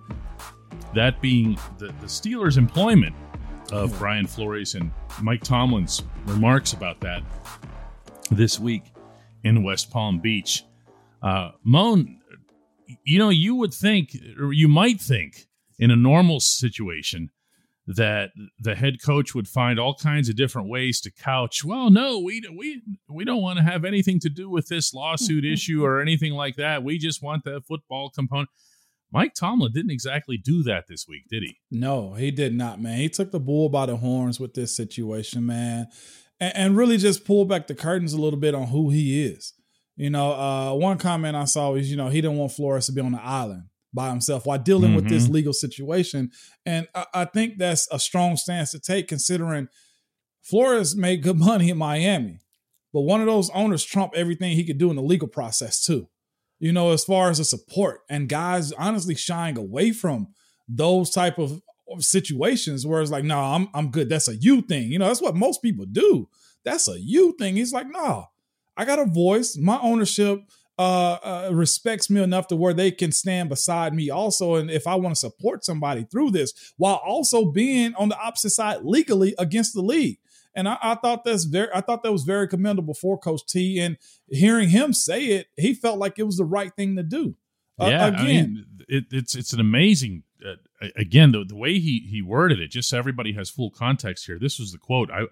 That 0.95 1.23
being 1.23 1.59
the, 1.79 1.87
the 1.87 2.07
Steelers' 2.07 2.59
employment 2.59 3.17
of 3.73 3.99
Brian 3.99 4.27
Flores 4.27 4.75
and 4.75 4.93
Mike 5.23 5.43
Tomlin's 5.43 6.03
remarks 6.27 6.75
about 6.75 7.01
that 7.01 7.23
this 8.31 8.61
week 8.61 8.93
in 9.45 9.63
West 9.63 9.91
Palm 9.91 10.19
Beach. 10.19 10.67
Uh, 11.23 11.53
Moan, 11.65 12.21
you 13.05 13.19
know, 13.19 13.31
you 13.31 13.55
would 13.55 13.73
think, 13.73 14.15
or 14.39 14.53
you 14.53 14.69
might 14.69 15.01
think, 15.01 15.47
in 15.79 15.91
a 15.91 15.97
normal 15.97 16.41
situation, 16.41 17.31
that 17.97 18.31
the 18.59 18.75
head 18.75 19.03
coach 19.03 19.35
would 19.35 19.49
find 19.49 19.79
all 19.81 19.95
kinds 19.95 20.29
of 20.29 20.37
different 20.37 20.69
ways 20.69 21.01
to 21.01 21.11
couch 21.11 21.65
well 21.65 21.91
no 21.91 22.19
we 22.19 22.43
we 22.57 22.83
we 23.09 23.25
don't 23.25 23.43
want 23.43 23.59
to 23.59 23.65
have 23.65 23.85
anything 23.85 24.19
to 24.21 24.29
do 24.29 24.49
with 24.49 24.69
this 24.69 24.95
lawsuit 24.95 25.45
issue 25.53 25.85
or 25.85 26.01
anything 26.01 26.33
like 26.33 26.57
that. 26.57 26.83
We 26.83 26.99
just 26.99 27.23
want 27.23 27.45
the 27.45 27.61
football 27.67 28.11
component. 28.11 28.49
Mike 29.13 29.35
Tomlin 29.35 29.73
didn't 29.73 29.91
exactly 29.91 30.37
do 30.37 30.63
that 30.63 30.85
this 30.89 31.07
week 31.09 31.25
did 31.29 31.43
he? 31.43 31.59
No 31.71 32.15
he 32.15 32.31
did 32.31 32.55
not 32.55 32.81
man. 32.81 32.99
He 32.99 33.09
took 33.09 33.33
the 33.33 33.41
bull 33.41 33.69
by 33.69 33.87
the 33.87 33.97
horns 33.97 34.39
with 34.39 34.55
this 34.55 34.75
situation 34.75 35.47
man 35.47 35.89
and, 36.39 36.57
and 36.57 36.77
really 36.77 36.97
just 36.97 37.25
pulled 37.25 37.49
back 37.49 37.67
the 37.67 37.75
curtains 37.75 38.13
a 38.13 38.21
little 38.21 38.39
bit 38.39 38.55
on 38.55 38.69
who 38.69 38.91
he 38.91 39.25
is. 39.25 39.53
You 39.97 40.11
know 40.11 40.33
uh, 40.33 40.75
one 40.75 40.99
comment 40.99 41.37
I 41.37 41.45
saw 41.45 41.73
was 41.73 41.91
you 41.91 41.97
know 41.97 42.09
he 42.09 42.21
didn't 42.21 42.39
want 42.39 42.53
Flores 42.53 42.87
to 42.87 42.93
be 42.93 43.01
on 43.01 43.13
the 43.13 43.23
island 43.23 43.65
by 43.93 44.11
himself 44.11 44.47
while 44.47 44.59
dealing 44.59 44.91
mm-hmm. 44.91 44.97
with 44.97 45.09
this 45.09 45.25
mm-hmm. 45.25 45.35
legal 45.35 45.53
situation. 45.53 46.31
And 46.65 46.87
I, 46.95 47.07
I, 47.15 47.25
think 47.25 47.59
that's 47.59 47.89
a 47.91 47.99
strong 47.99 48.37
stance 48.37 48.71
to 48.71 48.79
take 48.79 49.09
considering 49.09 49.69
Flores 50.43 50.97
made 50.97 51.23
good 51.23 51.39
money 51.39 51.71
in 51.71 51.79
Miami. 51.79 52.41
But 52.93 53.03
one 53.03 53.21
of 53.21 53.27
those 53.27 53.51
owners 53.51 53.85
trumped 53.85 54.17
everything 54.17 54.53
he 54.53 54.65
could 54.65 54.79
do 54.79 54.91
in 54.91 54.97
the 54.97 55.03
legal 55.03 55.29
process 55.29 55.85
too. 55.85 56.09
You 56.59 56.73
know, 56.73 56.91
as 56.91 57.05
far 57.05 57.31
as 57.31 57.39
the 57.39 57.45
support 57.45 58.01
and 58.11 58.29
guys 58.29 58.73
honestly 58.73 59.15
shying 59.15 59.57
away 59.57 59.93
from 59.93 60.29
those 60.69 61.11
type 61.11 61.39
of 61.39 61.63
situations 61.99 62.87
where 62.87 63.01
it's 63.01 63.11
like, 63.11 63.25
no, 63.25 63.37
nah, 63.37 63.57
I'm 63.57 63.69
I'm 63.75 63.91
good. 63.91 64.09
That's 64.09 64.29
a 64.29 64.37
you 64.37 64.63
thing. 64.63 64.91
You 64.91 64.99
know, 64.99 65.07
that's 65.07 65.23
what 65.23 65.35
most 65.35 65.63
people 65.63 65.87
do. 65.87 66.29
That's 66.65 66.89
a 66.89 67.01
you 67.01 67.35
thing. 67.39 67.57
He's 67.57 67.73
like, 67.73 67.87
no, 67.87 68.01
nah, 68.01 68.25
I 68.77 68.85
got 68.85 68.99
a 68.99 69.07
voice. 69.07 69.57
My 69.57 69.79
ownership 69.81 70.41
uh, 70.81 71.19
uh, 71.23 71.51
respects 71.53 72.09
me 72.09 72.23
enough 72.23 72.47
to 72.47 72.57
where 72.57 72.73
they 72.73 72.91
can 72.91 73.13
stand 73.13 73.51
beside 73.51 73.93
me 73.93 74.09
also. 74.09 74.55
And 74.55 74.71
if 74.71 74.87
I 74.87 74.95
want 74.95 75.15
to 75.15 75.21
support 75.21 75.63
somebody 75.63 76.05
through 76.05 76.31
this, 76.31 76.73
while 76.79 76.95
also 77.05 77.45
being 77.45 77.95
on 77.97 78.09
the 78.09 78.19
opposite 78.19 78.51
side 78.51 78.79
legally 78.83 79.35
against 79.39 79.75
the 79.75 79.83
league. 79.83 80.21
And 80.55 80.67
I, 80.67 80.79
I, 80.83 80.95
thought 80.95 81.25
that's 81.25 81.45
very, 81.45 81.69
I 81.75 81.83
thought 81.83 82.03
that 82.03 82.13
was 82.13 82.23
very 82.23 82.49
commendable 82.49 82.95
for 82.95 83.19
Coach 83.19 83.43
T. 83.47 83.79
And 83.79 83.99
hearing 84.29 84.71
him 84.71 84.95
say 84.95 85.27
it, 85.27 85.49
he 85.59 85.75
felt 85.75 85.99
like 85.99 86.19
it 86.19 86.23
was 86.23 86.39
the 86.39 86.47
right 86.47 86.75
thing 86.75 86.97
to 86.97 87.03
do. 87.03 87.37
Uh, 87.79 87.89
yeah, 87.89 88.07
again, 88.07 88.19
I 88.19 88.25
mean, 88.25 88.67
it, 88.89 89.05
it's 89.11 89.35
it's 89.35 89.53
an 89.53 89.61
amazing. 89.61 90.23
Uh, 90.45 90.89
again, 90.97 91.33
the 91.33 91.45
the 91.45 91.57
way 91.57 91.79
he 91.79 92.07
he 92.11 92.21
worded 92.21 92.59
it, 92.59 92.69
just 92.69 92.89
so 92.89 92.99
everybody 92.99 93.33
has 93.35 93.49
full 93.49 93.71
context 93.71 94.27
here. 94.27 94.39
This 94.39 94.59
was 94.59 94.73
the 94.73 94.79
quote. 94.79 95.11
I 95.11 95.27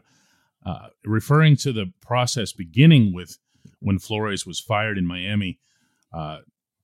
uh, 0.65 0.89
referring 1.05 1.57
to 1.57 1.73
the 1.73 1.93
process 2.01 2.53
beginning 2.53 3.15
with 3.15 3.39
when 3.81 3.99
Flores 3.99 4.47
was 4.47 4.61
fired 4.61 4.99
in 4.99 5.07
Miami. 5.07 5.59
Uh, 6.13 6.39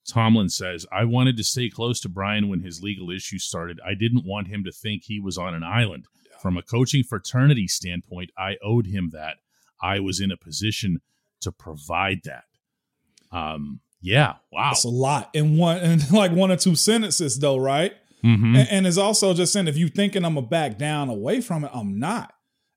Tomlin 0.06 0.48
says, 0.48 0.86
I 0.92 1.04
wanted 1.04 1.36
to 1.38 1.44
stay 1.44 1.70
close 1.70 2.00
to 2.00 2.08
Brian 2.08 2.48
when 2.48 2.60
his 2.60 2.82
legal 2.82 3.10
issues 3.10 3.44
started. 3.44 3.80
I 3.86 3.94
didn't 3.94 4.26
want 4.26 4.48
him 4.48 4.64
to 4.64 4.72
think 4.72 5.04
he 5.04 5.18
was 5.18 5.38
on 5.38 5.54
an 5.54 5.64
island. 5.64 6.06
From 6.42 6.58
a 6.58 6.62
coaching 6.62 7.02
fraternity 7.02 7.66
standpoint, 7.66 8.30
I 8.36 8.56
owed 8.62 8.86
him 8.86 9.10
that. 9.14 9.36
I 9.82 10.00
was 10.00 10.20
in 10.20 10.30
a 10.30 10.36
position 10.36 11.00
to 11.40 11.50
provide 11.50 12.20
that. 12.24 12.44
Um, 13.32 13.80
yeah, 14.02 14.34
wow. 14.52 14.70
That's 14.70 14.84
a 14.84 14.90
lot 14.90 15.30
in 15.32 15.56
one 15.56 15.78
in 15.78 16.00
like 16.12 16.32
one 16.32 16.50
or 16.50 16.56
two 16.56 16.74
sentences 16.74 17.38
though, 17.38 17.56
right? 17.56 17.94
Mm-hmm. 18.22 18.56
And, 18.56 18.68
and 18.68 18.86
it's 18.86 18.98
also 18.98 19.32
just 19.32 19.52
saying 19.52 19.68
if 19.68 19.76
you're 19.76 19.88
thinking 19.88 20.24
I'm 20.24 20.34
gonna 20.34 20.46
back 20.46 20.76
down 20.76 21.08
away 21.08 21.40
from 21.40 21.64
it, 21.64 21.70
I'm 21.72 21.98
not. 21.98 22.33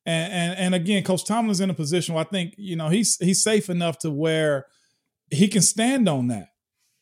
And, 0.07 0.33
and 0.33 0.59
and 0.59 0.75
again, 0.75 1.03
Coach 1.03 1.25
Tomlin's 1.25 1.59
in 1.59 1.69
a 1.69 1.73
position 1.73 2.15
where 2.15 2.23
I 2.23 2.27
think 2.27 2.53
you 2.57 2.77
know 2.77 2.87
he's 2.87 3.17
he's 3.17 3.43
safe 3.43 3.69
enough 3.69 3.99
to 3.99 4.09
where 4.09 4.65
he 5.29 5.49
can 5.49 5.61
stand 5.61 6.07
on 6.07 6.27
that. 6.27 6.47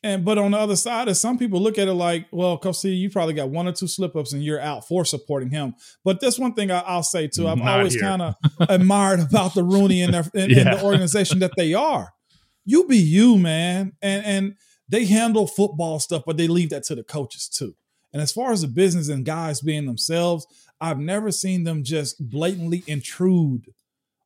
And 0.02 0.24
but 0.24 0.38
on 0.38 0.50
the 0.50 0.58
other 0.58 0.74
side, 0.74 1.08
as 1.08 1.20
some 1.20 1.38
people 1.38 1.60
look 1.60 1.78
at 1.78 1.86
it 1.86 1.94
like, 1.94 2.26
well, 2.32 2.58
Coach 2.58 2.78
C, 2.78 2.90
you 2.90 3.08
probably 3.08 3.34
got 3.34 3.48
one 3.48 3.68
or 3.68 3.72
two 3.72 3.86
slip 3.86 4.16
ups 4.16 4.32
and 4.32 4.44
you're 4.44 4.60
out 4.60 4.88
for 4.88 5.04
supporting 5.04 5.50
him. 5.50 5.76
But 6.04 6.20
that's 6.20 6.38
one 6.38 6.54
thing 6.54 6.72
I, 6.72 6.96
will 6.96 7.04
say 7.04 7.28
too. 7.28 7.46
I've 7.46 7.58
Not 7.58 7.78
always 7.78 7.96
kind 8.00 8.22
of 8.22 8.34
admired 8.68 9.20
about 9.20 9.54
the 9.54 9.62
Rooney 9.62 10.02
and, 10.02 10.12
their, 10.12 10.24
and, 10.34 10.50
yeah. 10.50 10.58
and 10.60 10.72
the 10.72 10.84
organization 10.84 11.38
that 11.38 11.52
they 11.56 11.74
are. 11.74 12.12
You 12.64 12.88
be 12.88 12.98
you, 12.98 13.38
man, 13.38 13.92
and 14.02 14.24
and 14.24 14.54
they 14.88 15.04
handle 15.04 15.46
football 15.46 16.00
stuff, 16.00 16.24
but 16.26 16.36
they 16.36 16.48
leave 16.48 16.70
that 16.70 16.82
to 16.84 16.96
the 16.96 17.04
coaches 17.04 17.48
too. 17.48 17.76
And 18.12 18.22
as 18.22 18.32
far 18.32 18.50
as 18.50 18.62
the 18.62 18.68
business 18.68 19.08
and 19.08 19.24
guys 19.24 19.60
being 19.60 19.86
themselves, 19.86 20.46
I've 20.80 20.98
never 20.98 21.30
seen 21.30 21.64
them 21.64 21.84
just 21.84 22.30
blatantly 22.30 22.84
intrude 22.86 23.72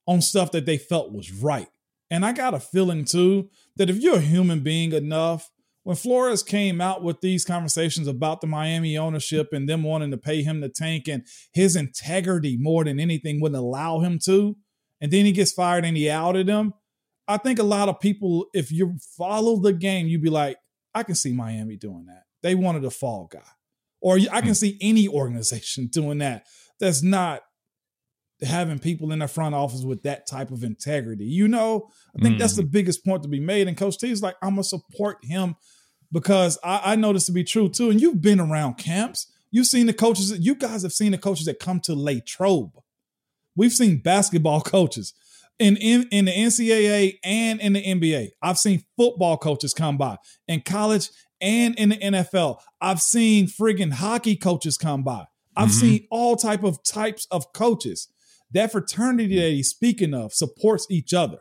on 0.07 0.21
stuff 0.21 0.51
that 0.53 0.67
they 0.67 0.79
felt 0.79 1.13
was 1.13 1.33
right. 1.33 1.69
And 2.11 2.25
I 2.25 2.33
got 2.33 2.55
a 2.55 2.61
feeling 2.61 3.05
too 3.05 3.51
that 3.77 3.89
if 3.89 3.99
you're 3.99 4.17
a 4.17 4.21
human 4.21 4.61
being 4.61 4.93
enough, 4.93 5.51
when 5.83 5.97
Flores 5.97 6.43
came 6.43 6.81
out 6.81 7.03
with 7.03 7.21
these 7.21 7.45
conversations 7.45 8.07
about 8.07 8.41
the 8.41 8.47
Miami 8.47 8.99
ownership 8.99 9.53
and 9.53 9.69
them 9.69 9.83
wanting 9.83 10.11
to 10.11 10.19
pay 10.19 10.43
him 10.43 10.61
the 10.61 10.69
tank 10.69 11.09
and 11.09 11.25
his 11.53 11.77
integrity 11.77 12.57
more 12.59 12.85
than 12.85 13.01
anything 13.01 13.41
wouldn't 13.41 13.59
allow 13.59 14.01
him 14.01 14.19
to, 14.25 14.57
and 15.01 15.11
then 15.11 15.25
he 15.25 15.33
gets 15.33 15.53
fired 15.53 15.85
and 15.85 15.97
he 15.97 16.11
outed 16.11 16.49
him. 16.49 16.75
I 17.27 17.37
think 17.39 17.59
a 17.59 17.65
lot 17.65 17.89
of 17.89 18.01
people, 18.01 18.47
if 18.53 18.71
you 18.73 18.97
follow 19.17 19.57
the 19.57 19.73
game, 19.73 20.07
you'd 20.07 20.23
be 20.23 20.31
like, 20.31 20.59
I 20.95 21.05
can 21.05 21.15
see 21.15 21.33
Miami 21.33 21.77
doing 21.77 22.07
that. 22.07 22.25
They 22.43 22.55
wanted 22.55 22.85
a 22.85 22.91
fall 22.91 23.29
guy. 23.31 23.41
Or 24.01 24.17
I 24.17 24.41
can 24.41 24.49
hmm. 24.49 24.55
see 24.55 24.79
any 24.81 25.09
organization 25.09 25.87
doing 25.93 26.19
that 26.19 26.47
that's 26.79 27.03
not 27.03 27.43
having 28.43 28.79
people 28.79 29.13
in 29.13 29.19
the 29.19 29.29
front 29.29 29.55
office 29.55 29.83
with 29.83 30.03
that 30.05 30.27
type 30.27 30.51
of 30.51 30.65
integrity. 30.65 31.27
You 31.27 31.49
know, 31.49 31.91
I 32.17 32.23
think 32.23 32.37
mm. 32.37 32.39
that's 32.39 32.57
the 32.57 32.63
biggest 32.63 33.05
point 33.05 33.23
to 33.23 33.29
be 33.29 33.41
made. 33.41 33.69
And 33.69 33.77
Coach 33.77 33.99
T 33.99 34.11
is 34.11 34.23
like, 34.23 34.37
I'm 34.43 34.51
gonna 34.51 34.65
support 34.65 35.19
him 35.23 35.57
because 36.13 36.59
I, 36.65 36.93
I 36.93 36.97
know 36.97 37.13
this 37.13 37.27
to 37.27 37.33
be 37.33 37.45
true 37.45 37.69
too. 37.69 37.91
And 37.91 38.01
you've 38.01 38.23
been 38.23 38.41
around 38.41 38.75
camps. 38.75 39.31
You've 39.51 39.67
seen 39.67 39.87
the 39.87 39.93
coaches. 39.93 40.39
You 40.39 40.55
guys 40.55 40.83
have 40.83 40.93
seen 40.93 41.13
the 41.13 41.19
coaches 41.19 41.47
that 41.47 41.59
come 41.59 41.81
to 41.81 41.95
Latrobe. 41.95 42.73
We've 43.57 43.73
seen 43.73 43.99
basketball 43.99 44.61
coaches 44.63 45.13
in, 45.59 45.77
in, 45.77 46.09
in 46.11 46.25
the 46.25 46.33
NCAA 46.33 47.19
and 47.23 47.61
in 47.61 47.75
the 47.75 47.85
NBA. 47.85 48.31
I've 48.43 48.59
seen 48.59 48.85
football 48.97 49.37
coaches 49.37 49.75
come 49.75 49.99
by 49.99 50.17
in 50.49 50.63
college 50.63 51.11
and 51.41 51.75
in 51.77 51.91
the 51.91 51.97
NFL. 51.97 52.61
I've 52.81 53.01
seen 53.01 53.47
friggin' 53.47 53.93
hockey 53.93 54.37
coaches 54.37 54.77
come 54.77 55.03
by. 55.03 55.27
I've 55.57 55.69
mm-hmm. 55.69 55.79
seen 55.79 56.07
all 56.11 56.37
type 56.37 56.63
of 56.63 56.83
types 56.83 57.27
of 57.31 57.53
coaches. 57.53 58.09
That 58.53 58.73
fraternity 58.73 59.39
that 59.41 59.51
he's 59.51 59.69
speaking 59.69 60.15
of 60.15 60.33
supports 60.33 60.87
each 60.91 61.15
other. 61.15 61.39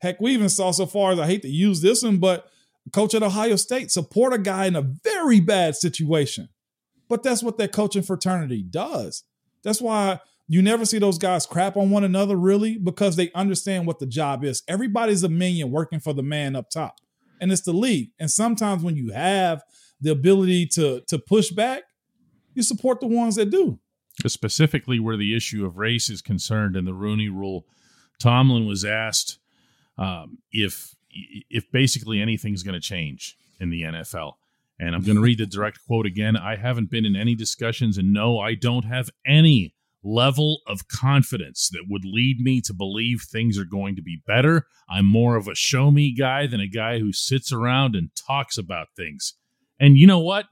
Heck, 0.00 0.20
we 0.20 0.32
even 0.32 0.48
saw 0.48 0.70
so 0.70 0.86
far 0.86 1.12
as 1.12 1.18
I 1.18 1.26
hate 1.26 1.42
to 1.42 1.48
use 1.48 1.80
this 1.80 2.02
one, 2.02 2.18
but 2.18 2.48
coach 2.92 3.14
at 3.14 3.22
Ohio 3.22 3.56
State 3.56 3.90
support 3.90 4.34
a 4.34 4.38
guy 4.38 4.66
in 4.66 4.76
a 4.76 4.82
very 4.82 5.40
bad 5.40 5.74
situation. 5.76 6.48
But 7.08 7.22
that's 7.22 7.42
what 7.42 7.58
that 7.58 7.72
coaching 7.72 8.02
fraternity 8.02 8.62
does. 8.62 9.24
That's 9.62 9.80
why 9.80 10.20
you 10.46 10.62
never 10.62 10.84
see 10.84 10.98
those 10.98 11.18
guys 11.18 11.46
crap 11.46 11.76
on 11.76 11.90
one 11.90 12.04
another, 12.04 12.36
really, 12.36 12.76
because 12.76 13.16
they 13.16 13.30
understand 13.34 13.86
what 13.86 13.98
the 13.98 14.06
job 14.06 14.44
is. 14.44 14.62
Everybody's 14.68 15.22
a 15.22 15.28
minion 15.28 15.70
working 15.70 16.00
for 16.00 16.12
the 16.12 16.22
man 16.22 16.54
up 16.54 16.68
top, 16.70 17.00
and 17.44 17.52
it's 17.52 17.60
the 17.60 17.74
league. 17.74 18.08
And 18.18 18.30
sometimes 18.30 18.82
when 18.82 18.96
you 18.96 19.10
have 19.10 19.62
the 20.00 20.10
ability 20.10 20.64
to 20.68 21.02
to 21.08 21.18
push 21.18 21.50
back, 21.50 21.82
you 22.54 22.62
support 22.62 23.00
the 23.00 23.06
ones 23.06 23.36
that 23.36 23.50
do. 23.50 23.78
Specifically, 24.26 24.98
where 24.98 25.18
the 25.18 25.36
issue 25.36 25.66
of 25.66 25.76
race 25.76 26.08
is 26.08 26.22
concerned 26.22 26.74
in 26.74 26.86
the 26.86 26.94
Rooney 26.94 27.28
Rule, 27.28 27.66
Tomlin 28.18 28.66
was 28.66 28.82
asked 28.82 29.38
um, 29.98 30.38
if 30.52 30.96
if 31.10 31.70
basically 31.70 32.18
anything's 32.18 32.62
going 32.62 32.80
to 32.80 32.80
change 32.80 33.36
in 33.60 33.68
the 33.68 33.82
NFL. 33.82 34.32
And 34.80 34.94
I'm 34.94 35.02
going 35.02 35.16
to 35.16 35.22
read 35.22 35.38
the 35.38 35.46
direct 35.46 35.84
quote 35.86 36.06
again. 36.06 36.38
I 36.38 36.56
haven't 36.56 36.90
been 36.90 37.04
in 37.04 37.14
any 37.14 37.34
discussions, 37.34 37.98
and 37.98 38.10
no, 38.10 38.38
I 38.38 38.54
don't 38.54 38.86
have 38.86 39.10
any 39.26 39.74
level 40.04 40.60
of 40.66 40.86
confidence 40.88 41.68
that 41.72 41.86
would 41.88 42.04
lead 42.04 42.40
me 42.40 42.60
to 42.60 42.74
believe 42.74 43.22
things 43.22 43.58
are 43.58 43.64
going 43.64 43.96
to 43.96 44.02
be 44.02 44.20
better. 44.26 44.66
I'm 44.88 45.06
more 45.06 45.36
of 45.36 45.48
a 45.48 45.54
show 45.54 45.90
me 45.90 46.14
guy 46.14 46.46
than 46.46 46.60
a 46.60 46.68
guy 46.68 46.98
who 46.98 47.12
sits 47.12 47.52
around 47.52 47.96
and 47.96 48.10
talks 48.14 48.58
about 48.58 48.88
things. 48.96 49.34
And 49.80 49.96
you 49.96 50.06
know 50.06 50.20
what? 50.20 50.46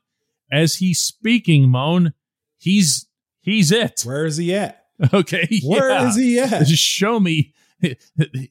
As 0.50 0.76
he's 0.76 1.00
speaking, 1.00 1.68
Moan, 1.68 2.14
he's 2.58 3.06
he's 3.40 3.70
it. 3.70 4.02
Where 4.04 4.26
is 4.26 4.36
he 4.36 4.54
at? 4.54 4.78
Okay. 5.12 5.60
Where 5.64 5.90
yeah. 5.90 6.08
is 6.08 6.16
he 6.16 6.38
at? 6.38 6.64
Just 6.64 6.84
show 6.84 7.18
me. 7.18 7.52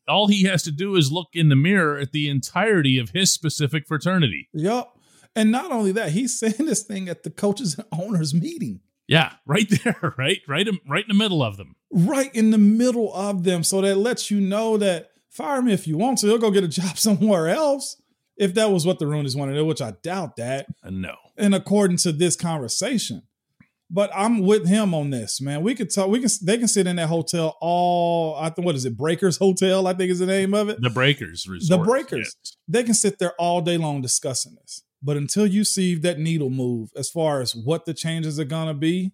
All 0.08 0.27
he 0.27 0.43
has 0.43 0.63
to 0.63 0.72
do 0.72 0.98
is 0.98 1.10
look 1.10 1.29
in 1.34 1.48
the 1.48 1.55
mirror 1.55 1.98
at 1.98 2.12
the 2.12 2.27
entirety 2.27 2.98
of 2.98 3.12
his 3.12 3.31
specific 3.31 3.88
fraternity. 3.88 4.50
Yep. 4.53 4.89
And 5.34 5.50
not 5.50 5.72
only 5.72 5.93
that, 5.93 6.12
he's 6.12 6.38
saying 6.38 6.65
this 6.65 6.84
thing 6.84 7.08
at 7.08 7.24
the 7.24 7.29
coaches 7.29 7.77
and 7.77 7.88
owners 7.98 8.34
meeting. 8.34 8.81
Yeah, 9.12 9.34
right 9.46 9.68
there, 9.84 10.13
right, 10.18 10.39
right, 10.48 10.68
right 10.88 11.03
in 11.03 11.10
the 11.10 11.13
middle 11.13 11.44
of 11.44 11.58
them. 11.58 11.75
Right 11.91 12.34
in 12.34 12.51
the 12.51 12.58
middle 12.58 13.13
of 13.13 13.44
them. 13.44 13.62
So 13.62 13.82
that 13.82 13.98
lets 13.98 14.32
you 14.32 14.39
know 14.39 14.77
that 14.77 15.12
fire 15.30 15.62
me 15.62 15.74
if 15.74 15.86
you 15.86 15.98
want 15.98 16.20
to. 16.20 16.27
He'll 16.27 16.38
go 16.38 16.50
get 16.50 16.63
a 16.63 16.68
job 16.70 16.98
somewhere 16.98 17.50
else. 17.50 18.01
If 18.38 18.53
that 18.53 18.72
was 18.72 18.86
what 18.86 19.00
the 19.00 19.06
Roonies 19.06 19.36
wanted 19.36 19.56
to, 19.56 19.65
which 19.65 19.82
I 19.82 19.91
doubt 20.01 20.38
that. 20.38 20.68
Uh, 20.82 20.91
no. 20.91 21.15
And 21.38 21.53
according 21.53 21.98
to 21.98 22.13
this 22.13 22.38
conversation. 22.38 23.24
But 23.89 24.10
I'm 24.15 24.39
with 24.39 24.65
him 24.65 24.94
on 24.94 25.10
this, 25.10 25.41
man. 25.41 25.62
We 25.62 25.75
could 25.75 25.94
talk. 25.94 26.08
We 26.08 26.22
can. 26.22 26.30
They 26.41 26.58
can 26.58 26.70
sit 26.70 26.88
in 26.88 26.96
that 26.96 27.10
hotel 27.10 27.58
all. 27.60 28.38
I 28.38 28.50
think 28.50 28.65
what 28.65 28.75
is 28.75 28.86
it? 28.86 28.96
Breakers 28.96 29.36
Hotel. 29.36 29.86
I 29.86 29.94
think 29.94 30.10
is 30.10 30.20
the 30.20 30.25
name 30.25 30.53
of 30.53 30.70
it. 30.70 30.82
The 30.82 30.89
Breakers 30.89 31.46
Resort. 31.50 31.82
The 31.82 31.86
Breakers. 31.86 32.34
Yes. 32.41 32.58
They 32.70 32.84
can 32.84 32.94
sit 32.94 33.20
there 33.20 33.34
all 33.38 33.60
day 33.60 33.75
long 33.75 34.01
discussing 34.01 34.56
this. 34.56 34.84
But 35.03 35.17
until 35.17 35.48
you 35.48 35.63
see 35.63 35.96
that 35.96 36.20
needle 36.20 36.50
move 36.50 36.89
as 36.96 37.10
far 37.10 37.41
as 37.41 37.55
what 37.55 37.86
the 37.86 37.93
changes 37.93 38.40
are 38.40 38.46
going 38.46 38.68
to 38.68 38.74
be, 38.74 39.14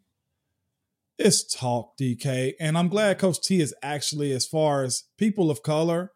it's 1.17 1.43
talk, 1.43 1.97
DK. 1.97 2.53
And 2.59 2.77
I'm 2.77 2.89
glad 2.89 3.19
Coach 3.19 3.41
T 3.41 3.61
is 3.61 3.73
actually, 3.81 4.31
as 4.33 4.45
far 4.45 4.83
as 4.83 5.05
people 5.17 5.49
of 5.49 5.63
color, 5.63 6.11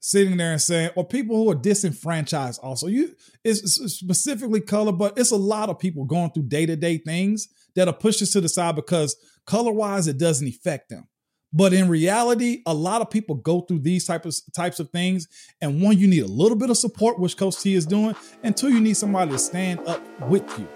sitting 0.00 0.36
there 0.36 0.52
and 0.52 0.60
saying, 0.60 0.90
or 0.96 1.06
people 1.06 1.36
who 1.36 1.50
are 1.50 1.54
disenfranchised 1.54 2.60
also. 2.62 2.88
You 2.88 3.14
it's 3.42 3.94
specifically 3.94 4.60
color, 4.60 4.92
but 4.92 5.18
it's 5.18 5.30
a 5.30 5.36
lot 5.36 5.70
of 5.70 5.78
people 5.78 6.04
going 6.04 6.30
through 6.30 6.48
day-to-day 6.48 6.98
things 6.98 7.48
that 7.74 7.88
are 7.88 7.94
pushed 7.94 8.30
to 8.32 8.40
the 8.40 8.48
side 8.48 8.76
because 8.76 9.16
color-wise 9.46 10.06
it 10.06 10.18
doesn't 10.18 10.48
affect 10.48 10.90
them. 10.90 11.08
But 11.56 11.72
in 11.72 11.88
reality, 11.88 12.62
a 12.66 12.74
lot 12.74 13.00
of 13.00 13.10
people 13.10 13.36
go 13.36 13.60
through 13.60 13.78
these 13.78 14.04
type 14.04 14.26
of 14.26 14.34
types 14.52 14.80
of 14.80 14.90
things. 14.90 15.28
And 15.60 15.80
one, 15.80 15.96
you 15.96 16.08
need 16.08 16.24
a 16.24 16.28
little 16.28 16.58
bit 16.58 16.68
of 16.68 16.76
support, 16.76 17.20
which 17.20 17.36
Coach 17.36 17.60
T 17.60 17.74
is 17.74 17.86
doing. 17.86 18.16
And 18.42 18.56
two, 18.56 18.70
you 18.70 18.80
need 18.80 18.96
somebody 18.96 19.30
to 19.30 19.38
stand 19.38 19.80
up 19.86 20.02
with 20.22 20.42
you 20.58 20.68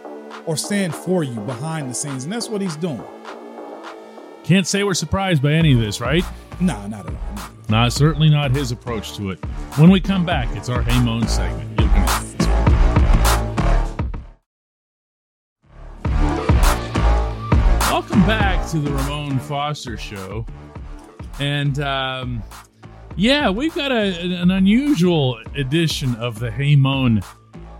or 0.47 0.57
stand 0.57 0.95
for 0.95 1.25
you 1.25 1.41
behind 1.41 1.91
the 1.91 1.95
scenes. 1.95 2.23
And 2.23 2.33
that's 2.33 2.49
what 2.49 2.61
he's 2.61 2.77
doing. 2.77 3.03
Can't 4.45 4.67
say 4.67 4.85
we're 4.85 4.95
surprised 4.95 5.43
by 5.43 5.53
any 5.53 5.73
of 5.73 5.81
this, 5.81 6.01
right? 6.01 6.25
No, 6.61 6.87
not 6.87 7.07
at 7.07 7.12
all. 7.12 7.51
Not 7.69 7.93
certainly 7.93 8.31
not 8.31 8.53
his 8.53 8.71
approach 8.71 9.17
to 9.17 9.31
it. 9.31 9.45
When 9.77 9.91
we 9.91 10.01
come 10.01 10.25
back, 10.25 10.49
it's 10.57 10.69
our 10.69 10.83
Hey 10.83 11.03
Moan 11.03 11.27
segment. 11.27 12.28
Welcome 18.09 18.27
back 18.27 18.71
to 18.71 18.79
the 18.79 18.90
Ramon 18.90 19.38
Foster 19.38 19.99
Show. 19.99 20.47
And 21.40 21.79
um, 21.81 22.42
yeah, 23.16 23.51
we've 23.51 23.75
got 23.75 23.92
a, 23.92 24.18
an 24.18 24.51
unusual 24.51 25.38
edition 25.55 26.14
of 26.14 26.38
the 26.38 26.51
Hey 26.51 26.75
Moan 26.75 27.21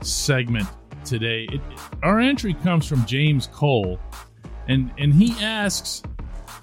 segment 0.03 0.69
today. 1.03 1.49
It, 1.51 1.63
our 2.03 2.21
entry 2.21 2.53
comes 2.53 2.87
from 2.87 3.07
James 3.07 3.47
Cole, 3.47 3.99
and, 4.67 4.93
and 4.99 5.15
he 5.15 5.33
asks, 5.43 6.03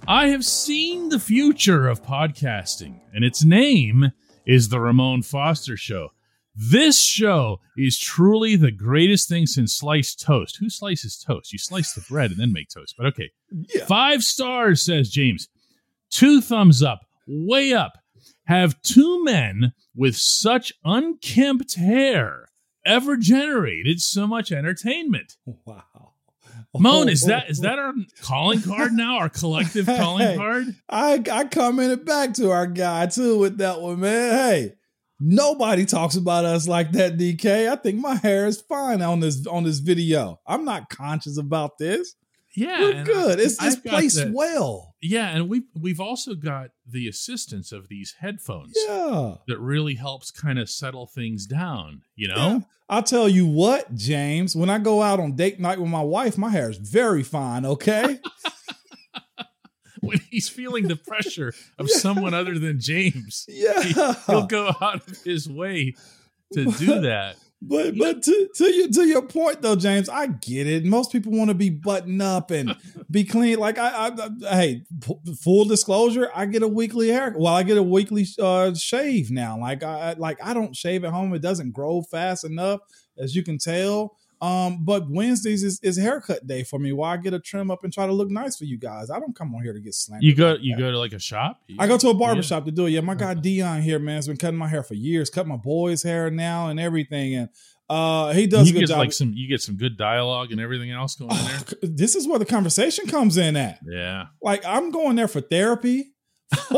I 0.07 0.27
have 0.27 0.45
seen 0.45 1.09
the 1.09 1.19
future 1.19 1.87
of 1.87 2.03
podcasting, 2.03 2.99
and 3.15 3.25
its 3.25 3.43
name 3.43 4.11
is 4.45 4.69
The 4.69 4.79
Ramon 4.79 5.23
Foster 5.23 5.75
Show. 5.75 6.11
This 6.55 7.01
show 7.01 7.59
is 7.77 7.99
truly 7.99 8.55
the 8.55 8.71
greatest 8.71 9.27
thing 9.27 9.45
since 9.45 9.75
sliced 9.75 10.21
toast. 10.21 10.57
Who 10.57 10.69
slices 10.69 11.17
toast? 11.17 11.51
You 11.51 11.59
slice 11.59 11.93
the 11.93 12.05
bread 12.09 12.31
and 12.31 12.39
then 12.39 12.53
make 12.53 12.69
toast. 12.69 12.95
But 12.97 13.07
okay. 13.07 13.31
Yeah. 13.51 13.85
Five 13.85 14.23
stars, 14.23 14.81
says 14.81 15.09
James. 15.09 15.49
Two 16.09 16.39
thumbs 16.39 16.81
up, 16.81 17.01
way 17.27 17.73
up. 17.73 17.97
Have 18.45 18.81
two 18.81 19.23
men 19.23 19.73
with 19.95 20.15
such 20.15 20.71
unkempt 20.85 21.75
hair 21.75 22.47
ever 22.85 23.17
generated 23.17 23.99
so 23.99 24.27
much 24.27 24.51
entertainment? 24.51 25.35
Wow. 25.45 26.13
Moan, 26.77 27.09
is 27.09 27.23
that 27.23 27.49
is 27.49 27.59
oh. 27.59 27.63
that 27.63 27.79
our 27.79 27.93
calling 28.21 28.61
card 28.61 28.93
now? 28.93 29.17
Our 29.17 29.29
collective 29.29 29.85
calling 29.85 30.27
hey, 30.27 30.35
card? 30.35 30.75
I 30.89 31.21
I 31.31 31.45
commented 31.45 32.05
back 32.05 32.33
to 32.35 32.51
our 32.51 32.67
guy 32.67 33.07
too 33.07 33.39
with 33.39 33.57
that 33.57 33.81
one, 33.81 34.01
man. 34.01 34.33
Hey, 34.33 34.73
nobody 35.19 35.85
talks 35.85 36.15
about 36.15 36.45
us 36.45 36.67
like 36.67 36.91
that, 36.93 37.17
DK. 37.17 37.69
I 37.69 37.75
think 37.75 37.99
my 37.99 38.15
hair 38.15 38.47
is 38.47 38.61
fine 38.61 39.01
on 39.01 39.19
this 39.19 39.45
on 39.47 39.63
this 39.63 39.79
video. 39.79 40.39
I'm 40.45 40.65
not 40.65 40.89
conscious 40.89 41.37
about 41.37 41.77
this. 41.77 42.15
Yeah, 42.55 42.79
we're 42.79 43.03
good. 43.03 43.39
I, 43.39 43.43
it's 43.43 43.61
it's 43.61 43.75
placed 43.75 44.15
the, 44.17 44.31
well. 44.33 44.95
Yeah, 45.01 45.27
and 45.29 45.49
we've 45.49 45.67
we've 45.79 45.99
also 45.99 46.35
got 46.35 46.69
the 46.87 47.07
assistance 47.07 47.71
of 47.71 47.89
these 47.89 48.15
headphones. 48.19 48.73
Yeah, 48.87 49.35
that 49.47 49.59
really 49.59 49.95
helps 49.95 50.31
kind 50.31 50.57
of 50.57 50.69
settle 50.69 51.05
things 51.05 51.45
down. 51.45 52.03
You 52.15 52.29
know, 52.29 52.35
yeah. 52.35 52.59
I'll 52.89 53.03
tell 53.03 53.27
you 53.27 53.45
what, 53.45 53.93
James. 53.95 54.55
When 54.55 54.69
I 54.69 54.77
go 54.77 55.01
out 55.01 55.19
on 55.19 55.35
date 55.35 55.59
night 55.59 55.79
with 55.79 55.89
my 55.89 56.01
wife, 56.01 56.37
my 56.37 56.49
hair 56.49 56.69
is 56.69 56.77
very 56.77 57.23
fine. 57.23 57.65
Okay. 57.65 58.19
when 60.05 60.19
he's 60.29 60.49
feeling 60.49 60.87
the 60.87 60.95
pressure 60.95 61.53
of 61.77 61.87
yeah. 61.89 61.97
someone 61.97 62.33
other 62.33 62.57
than 62.57 62.79
James, 62.79 63.45
yeah, 63.49 63.81
he, 63.81 63.93
will 64.27 64.47
go 64.47 64.71
out 64.81 65.07
of 65.07 65.17
his 65.23 65.49
way 65.49 65.93
to 66.53 66.65
do 66.65 67.01
that. 67.01 67.37
But 67.61 67.97
but 67.97 68.21
to, 68.23 68.49
to 68.55 68.71
your 68.71 68.87
to 68.89 69.07
your 69.07 69.21
point 69.23 69.61
though, 69.61 69.75
James, 69.75 70.07
I 70.07 70.27
get 70.27 70.67
it. 70.67 70.85
Most 70.85 71.11
people 71.11 71.31
want 71.31 71.49
to 71.49 71.55
be 71.55 71.69
buttoned 71.69 72.21
up 72.21 72.51
and 72.51 72.75
be 73.09 73.23
clean. 73.23 73.57
Like 73.57 73.77
I, 73.79 74.09
I, 74.09 74.11
I 74.47 74.55
hey, 74.55 74.83
p- 75.01 75.35
full 75.41 75.65
disclosure, 75.65 76.29
I 76.35 76.45
get 76.45 76.61
a 76.63 76.67
weekly 76.67 77.09
hair. 77.09 77.33
Well, 77.35 77.53
I 77.53 77.63
get 77.63 77.77
a 77.77 77.83
weekly 77.83 78.25
uh, 78.39 78.73
shave 78.75 79.31
now. 79.31 79.59
Like 79.59 79.83
I 79.83 80.13
like 80.13 80.37
I 80.43 80.53
don't 80.53 80.75
shave 80.75 81.03
at 81.05 81.11
home. 81.11 81.33
It 81.33 81.41
doesn't 81.41 81.71
grow 81.71 82.03
fast 82.03 82.43
enough, 82.43 82.81
as 83.17 83.35
you 83.35 83.43
can 83.43 83.57
tell. 83.57 84.15
Um, 84.45 84.83
but 84.83 85.09
Wednesdays 85.09 85.63
is, 85.63 85.79
is 85.81 85.97
haircut 85.97 86.45
day 86.45 86.63
for 86.63 86.77
me. 86.77 86.91
Why 86.91 87.13
I 87.13 87.17
get 87.17 87.33
a 87.33 87.39
trim 87.39 87.71
up 87.71 87.83
and 87.83 87.91
try 87.91 88.05
to 88.05 88.13
look 88.13 88.29
nice 88.29 88.57
for 88.57 88.65
you 88.65 88.77
guys. 88.77 89.09
I 89.09 89.19
don't 89.19 89.35
come 89.35 89.55
on 89.55 89.63
here 89.63 89.73
to 89.73 89.79
get 89.79 89.95
slandered. 89.95 90.23
You 90.23 90.35
go 90.35 90.51
like 90.51 90.59
you 90.61 90.77
go 90.77 90.91
to 90.91 90.99
like 90.99 91.13
a 91.13 91.19
shop? 91.19 91.61
I 91.79 91.87
go 91.87 91.97
to 91.97 92.09
a 92.09 92.13
barbershop 92.13 92.63
yeah. 92.63 92.69
to 92.69 92.71
do 92.71 92.85
it. 92.85 92.91
Yeah, 92.91 93.01
my 93.01 93.15
guy 93.15 93.33
Dion 93.33 93.81
here, 93.81 93.97
man, 93.97 94.17
has 94.17 94.27
been 94.27 94.37
cutting 94.37 94.59
my 94.59 94.67
hair 94.67 94.83
for 94.83 94.93
years, 94.93 95.31
cut 95.31 95.47
my 95.47 95.57
boy's 95.57 96.03
hair 96.03 96.29
now 96.29 96.67
and 96.67 96.79
everything. 96.79 97.33
And 97.33 97.49
uh, 97.89 98.33
he 98.33 98.45
does 98.45 98.69
you 98.69 98.77
a 98.77 98.79
good 98.81 98.87
job. 98.87 98.99
Like 98.99 99.13
some, 99.13 99.33
you 99.33 99.47
get 99.47 99.61
some 99.61 99.77
good 99.77 99.97
dialogue 99.97 100.51
and 100.51 100.61
everything 100.61 100.91
else 100.91 101.15
going 101.15 101.29
there. 101.29 101.79
This 101.81 102.15
is 102.15 102.27
where 102.27 102.37
the 102.37 102.45
conversation 102.45 103.07
comes 103.07 103.37
in 103.37 103.55
at. 103.55 103.79
Yeah, 103.83 104.25
like 104.43 104.63
I'm 104.63 104.91
going 104.91 105.15
there 105.15 105.27
for 105.27 105.41
therapy. 105.41 106.13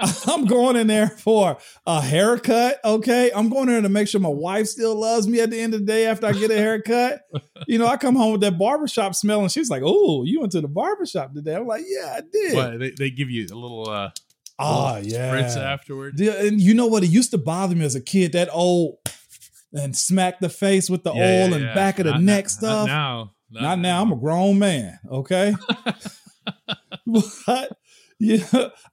I'm 0.00 0.44
going 0.46 0.76
in 0.76 0.86
there 0.86 1.08
for 1.08 1.58
a 1.86 2.00
haircut. 2.00 2.78
Okay. 2.84 3.30
I'm 3.34 3.48
going 3.48 3.68
in 3.68 3.74
there 3.74 3.82
to 3.82 3.88
make 3.88 4.08
sure 4.08 4.20
my 4.20 4.28
wife 4.28 4.66
still 4.66 4.94
loves 4.94 5.26
me 5.26 5.40
at 5.40 5.50
the 5.50 5.58
end 5.60 5.74
of 5.74 5.80
the 5.80 5.86
day 5.86 6.06
after 6.06 6.26
I 6.26 6.32
get 6.32 6.50
a 6.50 6.56
haircut. 6.56 7.22
you 7.66 7.78
know, 7.78 7.86
I 7.86 7.96
come 7.96 8.14
home 8.14 8.32
with 8.32 8.40
that 8.42 8.58
barbershop 8.58 9.14
smell 9.14 9.40
and 9.40 9.50
she's 9.50 9.70
like, 9.70 9.82
Oh, 9.84 10.24
you 10.24 10.40
went 10.40 10.52
to 10.52 10.60
the 10.60 10.68
barbershop 10.68 11.32
today. 11.34 11.56
I'm 11.56 11.66
like, 11.66 11.84
Yeah, 11.86 12.16
I 12.18 12.20
did. 12.32 12.54
What, 12.54 12.78
they, 12.78 12.90
they 12.90 13.10
give 13.10 13.30
you 13.30 13.46
a 13.50 13.54
little 13.56 13.88
uh 13.88 14.10
Oh 14.60 14.94
little 14.96 15.08
yeah. 15.12 15.32
spritz 15.34 15.56
afterward. 15.56 16.14
Yeah, 16.18 16.32
and 16.44 16.60
you 16.60 16.74
know 16.74 16.86
what? 16.86 17.04
It 17.04 17.10
used 17.10 17.30
to 17.32 17.38
bother 17.38 17.74
me 17.76 17.84
as 17.84 17.94
a 17.94 18.00
kid, 18.00 18.32
that 18.32 18.48
old 18.52 18.96
and 19.72 19.96
smack 19.96 20.40
the 20.40 20.48
face 20.48 20.88
with 20.90 21.02
the 21.04 21.12
Yeah, 21.12 21.22
oil 21.22 21.48
yeah, 21.50 21.54
and 21.54 21.64
yeah. 21.64 21.74
back 21.74 21.98
of 21.98 22.06
the 22.06 22.12
Not- 22.12 22.22
neck 22.22 22.44
not- 22.44 22.50
stuff. 22.50 22.86
Not 22.88 22.92
now. 22.94 23.32
Not 23.50 23.78
now. 23.78 24.02
I'm 24.02 24.12
a 24.12 24.16
grown 24.16 24.58
man. 24.58 24.98
Okay. 25.10 25.54
but 27.06 27.76
yeah, 28.18 28.44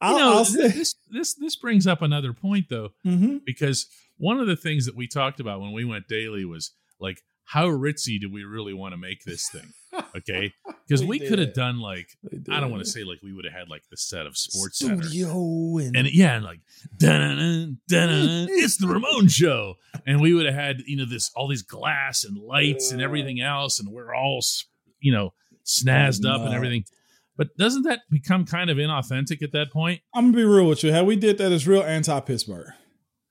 I'll, 0.01 0.13
you 0.13 0.19
know, 0.19 0.33
I'll 0.38 0.45
say. 0.45 0.67
this 0.69 0.95
this 1.09 1.33
this 1.35 1.55
brings 1.55 1.88
up 1.88 2.01
another 2.01 2.33
point 2.33 2.67
though, 2.69 2.89
Mhm. 3.05 3.41
because 3.45 3.88
one 4.17 4.39
of 4.39 4.47
the 4.47 4.55
things 4.55 4.85
that 4.85 4.95
we 4.95 5.07
talked 5.07 5.39
about 5.39 5.59
when 5.61 5.71
we 5.71 5.83
went 5.85 6.07
daily 6.07 6.45
was 6.45 6.71
like 6.99 7.21
how 7.49 7.67
ritzy 7.67 8.19
do 8.19 8.27
we 8.31 8.43
really 8.43 8.73
want 8.73 8.91
to 8.93 8.97
make 8.97 9.23
this 9.23 9.47
thing? 9.51 9.71
Okay, 10.15 10.51
because 10.88 11.01
We 11.03 11.19
we, 11.19 11.27
could 11.27 11.38
have 11.39 11.53
done 11.53 11.79
like 11.79 12.07
I 12.51 12.59
don't 12.59 12.71
want 12.71 12.83
to 12.83 12.89
say 12.89 13.03
like 13.03 13.19
we 13.21 13.33
would 13.33 13.45
have 13.45 13.53
had 13.53 13.69
like 13.69 13.83
the 13.91 13.97
set 13.97 14.25
of 14.25 14.33
SportsCenter. 14.33 15.03
studio 15.05 15.77
and, 15.77 15.95
And 15.95 16.07
yeah, 16.11 16.35
and 16.35 16.43
like 16.43 16.59
dun 16.97 17.77
dun 17.88 18.47
it's 18.49 18.77
the 18.77 18.88
Ramon 18.88 19.27
show, 19.27 19.75
and 20.05 20.21
we 20.21 20.33
would 20.33 20.45
have 20.45 20.55
had 20.55 20.81
you 20.88 20.97
know 20.97 21.05
this 21.05 21.31
all 21.35 21.47
these 21.47 21.61
glass 21.61 22.23
and 22.23 22.38
lights 22.38 22.91
and 22.91 23.01
everything 23.01 23.41
else, 23.41 23.79
and 23.79 23.89
we're 23.89 24.13
all 24.15 24.43
you 24.99 25.11
know 25.11 25.33
snazzed 25.65 26.25
up 26.25 26.41
and 26.41 26.53
everything. 26.53 26.85
But 27.37 27.55
doesn't 27.57 27.83
that 27.83 28.01
become 28.09 28.45
kind 28.45 28.69
of 28.69 28.77
inauthentic 28.77 29.41
at 29.41 29.51
that 29.51 29.71
point? 29.71 30.01
I'm 30.13 30.31
gonna 30.31 30.37
be 30.37 30.43
real 30.43 30.67
with 30.67 30.83
you. 30.83 30.93
How 30.93 31.03
we 31.03 31.15
did 31.15 31.37
that 31.39 31.51
is 31.51 31.67
real 31.67 31.83
anti-Pittsburgh. 31.83 32.67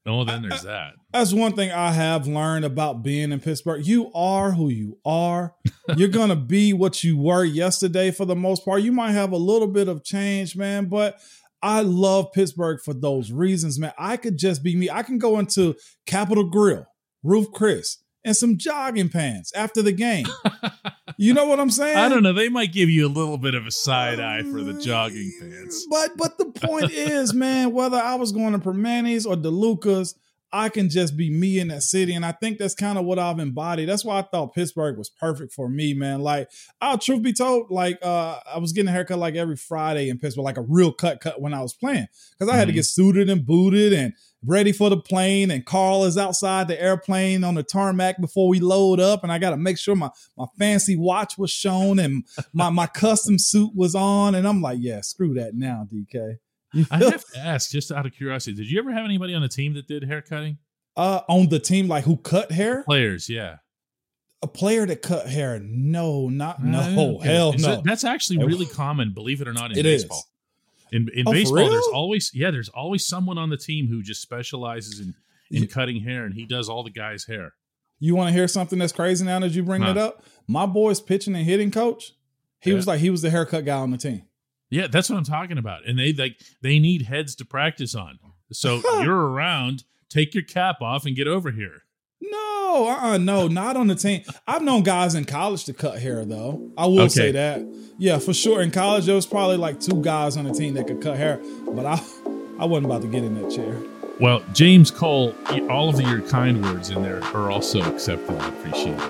Oh, 0.06 0.24
then 0.24 0.42
there's 0.42 0.62
that. 0.62 0.92
That's 1.12 1.32
one 1.32 1.54
thing 1.54 1.70
I 1.70 1.90
have 1.92 2.26
learned 2.26 2.66
about 2.66 3.02
being 3.02 3.32
in 3.32 3.40
Pittsburgh. 3.40 3.86
You 3.86 4.12
are 4.12 4.50
who 4.50 4.68
you 4.68 4.98
are. 5.06 5.54
You're 5.96 6.08
gonna 6.10 6.36
be 6.36 6.74
what 6.74 7.02
you 7.02 7.16
were 7.16 7.44
yesterday 7.44 8.10
for 8.10 8.26
the 8.26 8.36
most 8.36 8.64
part. 8.64 8.82
You 8.82 8.92
might 8.92 9.12
have 9.12 9.32
a 9.32 9.38
little 9.38 9.68
bit 9.68 9.88
of 9.88 10.04
change, 10.04 10.56
man, 10.56 10.86
but 10.86 11.18
I 11.62 11.80
love 11.80 12.32
Pittsburgh 12.34 12.80
for 12.84 12.92
those 12.92 13.32
reasons, 13.32 13.78
man. 13.78 13.94
I 13.96 14.18
could 14.18 14.36
just 14.36 14.62
be 14.62 14.76
me. 14.76 14.90
I 14.90 15.02
can 15.02 15.16
go 15.16 15.38
into 15.38 15.74
Capital 16.04 16.44
Grille, 16.44 16.84
Ruth's 17.22 17.48
Chris, 17.54 18.03
and 18.24 18.36
some 18.36 18.56
jogging 18.58 19.08
pants 19.08 19.52
after 19.54 19.82
the 19.82 19.92
game. 19.92 20.26
you 21.16 21.34
know 21.34 21.46
what 21.46 21.60
I'm 21.60 21.70
saying? 21.80 21.96
I 21.96 22.08
don't 22.08 22.22
know. 22.22 22.32
They 22.32 22.48
might 22.48 22.72
give 22.72 22.88
you 22.90 23.06
a 23.06 23.08
little 23.08 23.38
bit 23.38 23.54
of 23.54 23.66
a 23.66 23.70
side 23.70 24.20
eye 24.20 24.42
for 24.42 24.62
the 24.62 24.74
jogging 24.74 25.32
pants. 25.40 25.86
But 25.90 26.16
but 26.16 26.38
the 26.38 26.46
point 26.46 26.90
is, 26.92 27.34
man, 27.34 27.72
whether 27.72 27.98
I 27.98 28.14
was 28.16 28.32
going 28.32 28.52
to 28.52 28.58
Primanti's 28.58 29.26
or 29.26 29.34
DeLuca's, 29.36 30.14
I 30.52 30.68
can 30.68 30.88
just 30.88 31.16
be 31.16 31.30
me 31.30 31.58
in 31.58 31.66
that 31.68 31.82
city. 31.82 32.14
And 32.14 32.24
I 32.24 32.30
think 32.30 32.58
that's 32.58 32.76
kind 32.76 32.96
of 32.96 33.04
what 33.04 33.18
I've 33.18 33.40
embodied. 33.40 33.88
That's 33.88 34.04
why 34.04 34.20
I 34.20 34.22
thought 34.22 34.54
Pittsburgh 34.54 34.96
was 34.96 35.10
perfect 35.10 35.52
for 35.52 35.68
me, 35.68 35.94
man. 35.94 36.20
Like, 36.20 36.48
I'll 36.80 36.96
truth 36.96 37.22
be 37.22 37.32
told, 37.32 37.72
like 37.72 37.98
uh 38.02 38.38
I 38.46 38.58
was 38.58 38.72
getting 38.72 38.88
a 38.88 38.92
haircut 38.92 39.18
like 39.18 39.34
every 39.34 39.56
Friday 39.56 40.08
in 40.08 40.18
Pittsburgh, 40.18 40.44
like 40.44 40.56
a 40.56 40.62
real 40.62 40.92
cut 40.92 41.20
cut 41.20 41.40
when 41.40 41.52
I 41.54 41.60
was 41.60 41.74
playing. 41.74 42.06
Because 42.38 42.52
I 42.52 42.56
had 42.56 42.66
to 42.68 42.72
Mhm. 42.72 42.76
get 42.76 42.84
suited 42.84 43.28
and 43.28 43.44
booted 43.44 43.92
and 43.92 44.12
ready 44.46 44.72
for 44.72 44.90
the 44.90 44.96
plane. 44.96 45.50
And 45.50 45.64
Carl 45.64 46.04
is 46.04 46.16
outside 46.18 46.68
the 46.68 46.80
airplane 46.80 47.44
on 47.44 47.54
the 47.54 47.62
tarmac 47.62 48.20
before 48.20 48.48
we 48.48 48.60
load 48.60 49.00
up. 49.00 49.22
And 49.22 49.32
I 49.32 49.38
got 49.38 49.50
to 49.50 49.56
make 49.56 49.78
sure 49.78 49.96
my 49.96 50.10
my 50.36 50.46
fancy 50.58 50.96
watch 50.96 51.38
was 51.38 51.50
shown 51.50 51.98
and 51.98 52.24
my 52.52 52.70
my 52.70 52.86
custom 52.86 53.38
suit 53.38 53.70
was 53.74 53.94
on. 53.94 54.34
And 54.34 54.46
I'm 54.46 54.60
like, 54.60 54.78
yeah, 54.80 55.00
screw 55.00 55.34
that 55.34 55.54
now, 55.54 55.86
DK. 55.92 56.36
I 56.90 56.96
have 56.98 57.24
to 57.32 57.38
ask, 57.38 57.70
just 57.70 57.92
out 57.92 58.04
of 58.04 58.12
curiosity, 58.12 58.56
did 58.56 58.68
you 58.68 58.80
ever 58.80 58.92
have 58.92 59.04
anybody 59.04 59.32
on 59.34 59.42
the 59.42 59.48
team 59.48 59.74
that 59.74 59.86
did 59.86 60.04
haircutting? 60.04 60.58
uh, 60.96 61.20
on 61.28 61.48
the 61.48 61.58
team, 61.58 61.88
like 61.88 62.04
who 62.04 62.16
cut 62.16 62.52
hair? 62.52 62.82
Players, 62.84 63.28
yeah. 63.28 63.56
A 64.42 64.46
player 64.46 64.86
that 64.86 65.02
cut 65.02 65.26
hair? 65.26 65.58
No, 65.62 66.28
not 66.28 66.62
no. 66.62 67.16
okay. 67.16 67.28
Hell 67.28 67.52
no. 67.54 67.58
that- 67.76 67.84
that's 67.84 68.04
actually 68.04 68.44
really 68.44 68.66
common, 68.66 69.12
believe 69.12 69.40
it 69.40 69.48
or 69.48 69.52
not, 69.52 69.72
in 69.72 69.78
It 69.78 69.86
is. 69.86 70.04
In 70.94 71.08
in 71.14 71.26
Oh, 71.26 71.32
baseball, 71.32 71.68
there's 71.68 71.88
always 71.92 72.30
yeah, 72.34 72.50
there's 72.50 72.68
always 72.68 73.04
someone 73.04 73.36
on 73.38 73.50
the 73.50 73.56
team 73.56 73.88
who 73.88 74.02
just 74.02 74.22
specializes 74.22 75.00
in 75.00 75.14
in 75.50 75.66
cutting 75.66 76.00
hair, 76.02 76.24
and 76.24 76.34
he 76.34 76.44
does 76.46 76.68
all 76.68 76.82
the 76.84 76.90
guys' 76.90 77.24
hair. 77.26 77.52
You 77.98 78.14
want 78.14 78.28
to 78.28 78.32
hear 78.32 78.48
something 78.48 78.78
that's 78.78 78.92
crazy 78.92 79.24
now 79.24 79.38
that 79.40 79.52
you 79.52 79.62
bring 79.62 79.82
Huh. 79.82 79.92
that 79.94 80.00
up? 80.00 80.24
My 80.46 80.66
boy's 80.66 81.00
pitching 81.00 81.34
and 81.34 81.44
hitting 81.44 81.70
coach. 81.70 82.12
He 82.60 82.70
Yeah. 82.70 82.76
was 82.76 82.86
like 82.86 83.00
he 83.00 83.10
was 83.10 83.22
the 83.22 83.30
haircut 83.30 83.64
guy 83.64 83.76
on 83.78 83.90
the 83.90 83.96
team. 83.98 84.22
Yeah, 84.70 84.86
that's 84.86 85.10
what 85.10 85.16
I'm 85.16 85.24
talking 85.24 85.58
about. 85.58 85.86
And 85.86 85.98
they 85.98 86.12
like 86.12 86.40
they 86.62 86.78
need 86.78 87.02
heads 87.02 87.34
to 87.36 87.44
practice 87.44 87.94
on. 87.94 88.18
So 88.52 88.80
you're 89.02 89.26
around, 89.30 89.84
take 90.08 90.32
your 90.34 90.44
cap 90.44 90.80
off 90.80 91.06
and 91.06 91.14
get 91.16 91.26
over 91.26 91.50
here. 91.50 91.82
No, 92.74 92.88
uh, 92.88 92.96
uh 93.00 93.18
no, 93.18 93.46
not 93.46 93.76
on 93.76 93.86
the 93.86 93.94
team. 93.94 94.22
I've 94.48 94.62
known 94.62 94.82
guys 94.82 95.14
in 95.14 95.26
college 95.26 95.64
to 95.66 95.72
cut 95.72 96.00
hair 96.00 96.24
though. 96.24 96.70
I 96.76 96.86
will 96.86 97.02
Okay. 97.02 97.08
say 97.08 97.32
that. 97.32 97.64
Yeah, 97.98 98.18
for 98.18 98.34
sure. 98.34 98.60
In 98.62 98.72
college, 98.72 99.06
there 99.06 99.14
was 99.14 99.26
probably 99.26 99.56
like 99.56 99.78
two 99.78 100.02
guys 100.02 100.36
on 100.36 100.44
the 100.44 100.52
team 100.52 100.74
that 100.74 100.88
could 100.88 101.00
cut 101.00 101.16
hair, 101.16 101.40
but 101.70 101.86
I, 101.86 102.00
I 102.58 102.64
wasn't 102.64 102.86
about 102.86 103.02
to 103.02 103.08
get 103.08 103.22
in 103.22 103.40
that 103.40 103.54
chair. 103.54 103.76
Well, 104.18 104.42
James 104.52 104.90
Cole, 104.90 105.34
all 105.70 105.88
of 105.88 106.00
your 106.00 106.20
kind 106.22 106.62
words 106.62 106.90
in 106.90 107.02
there 107.02 107.22
are 107.22 107.48
also 107.50 107.80
accepted 107.82 108.30
and 108.30 108.42
appreciated 108.42 109.00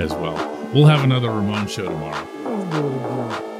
as 0.00 0.12
well. 0.12 0.36
We'll 0.72 0.86
have 0.86 1.02
another 1.02 1.30
Ramon 1.30 1.66
show 1.66 1.86
tomorrow. 1.86 3.53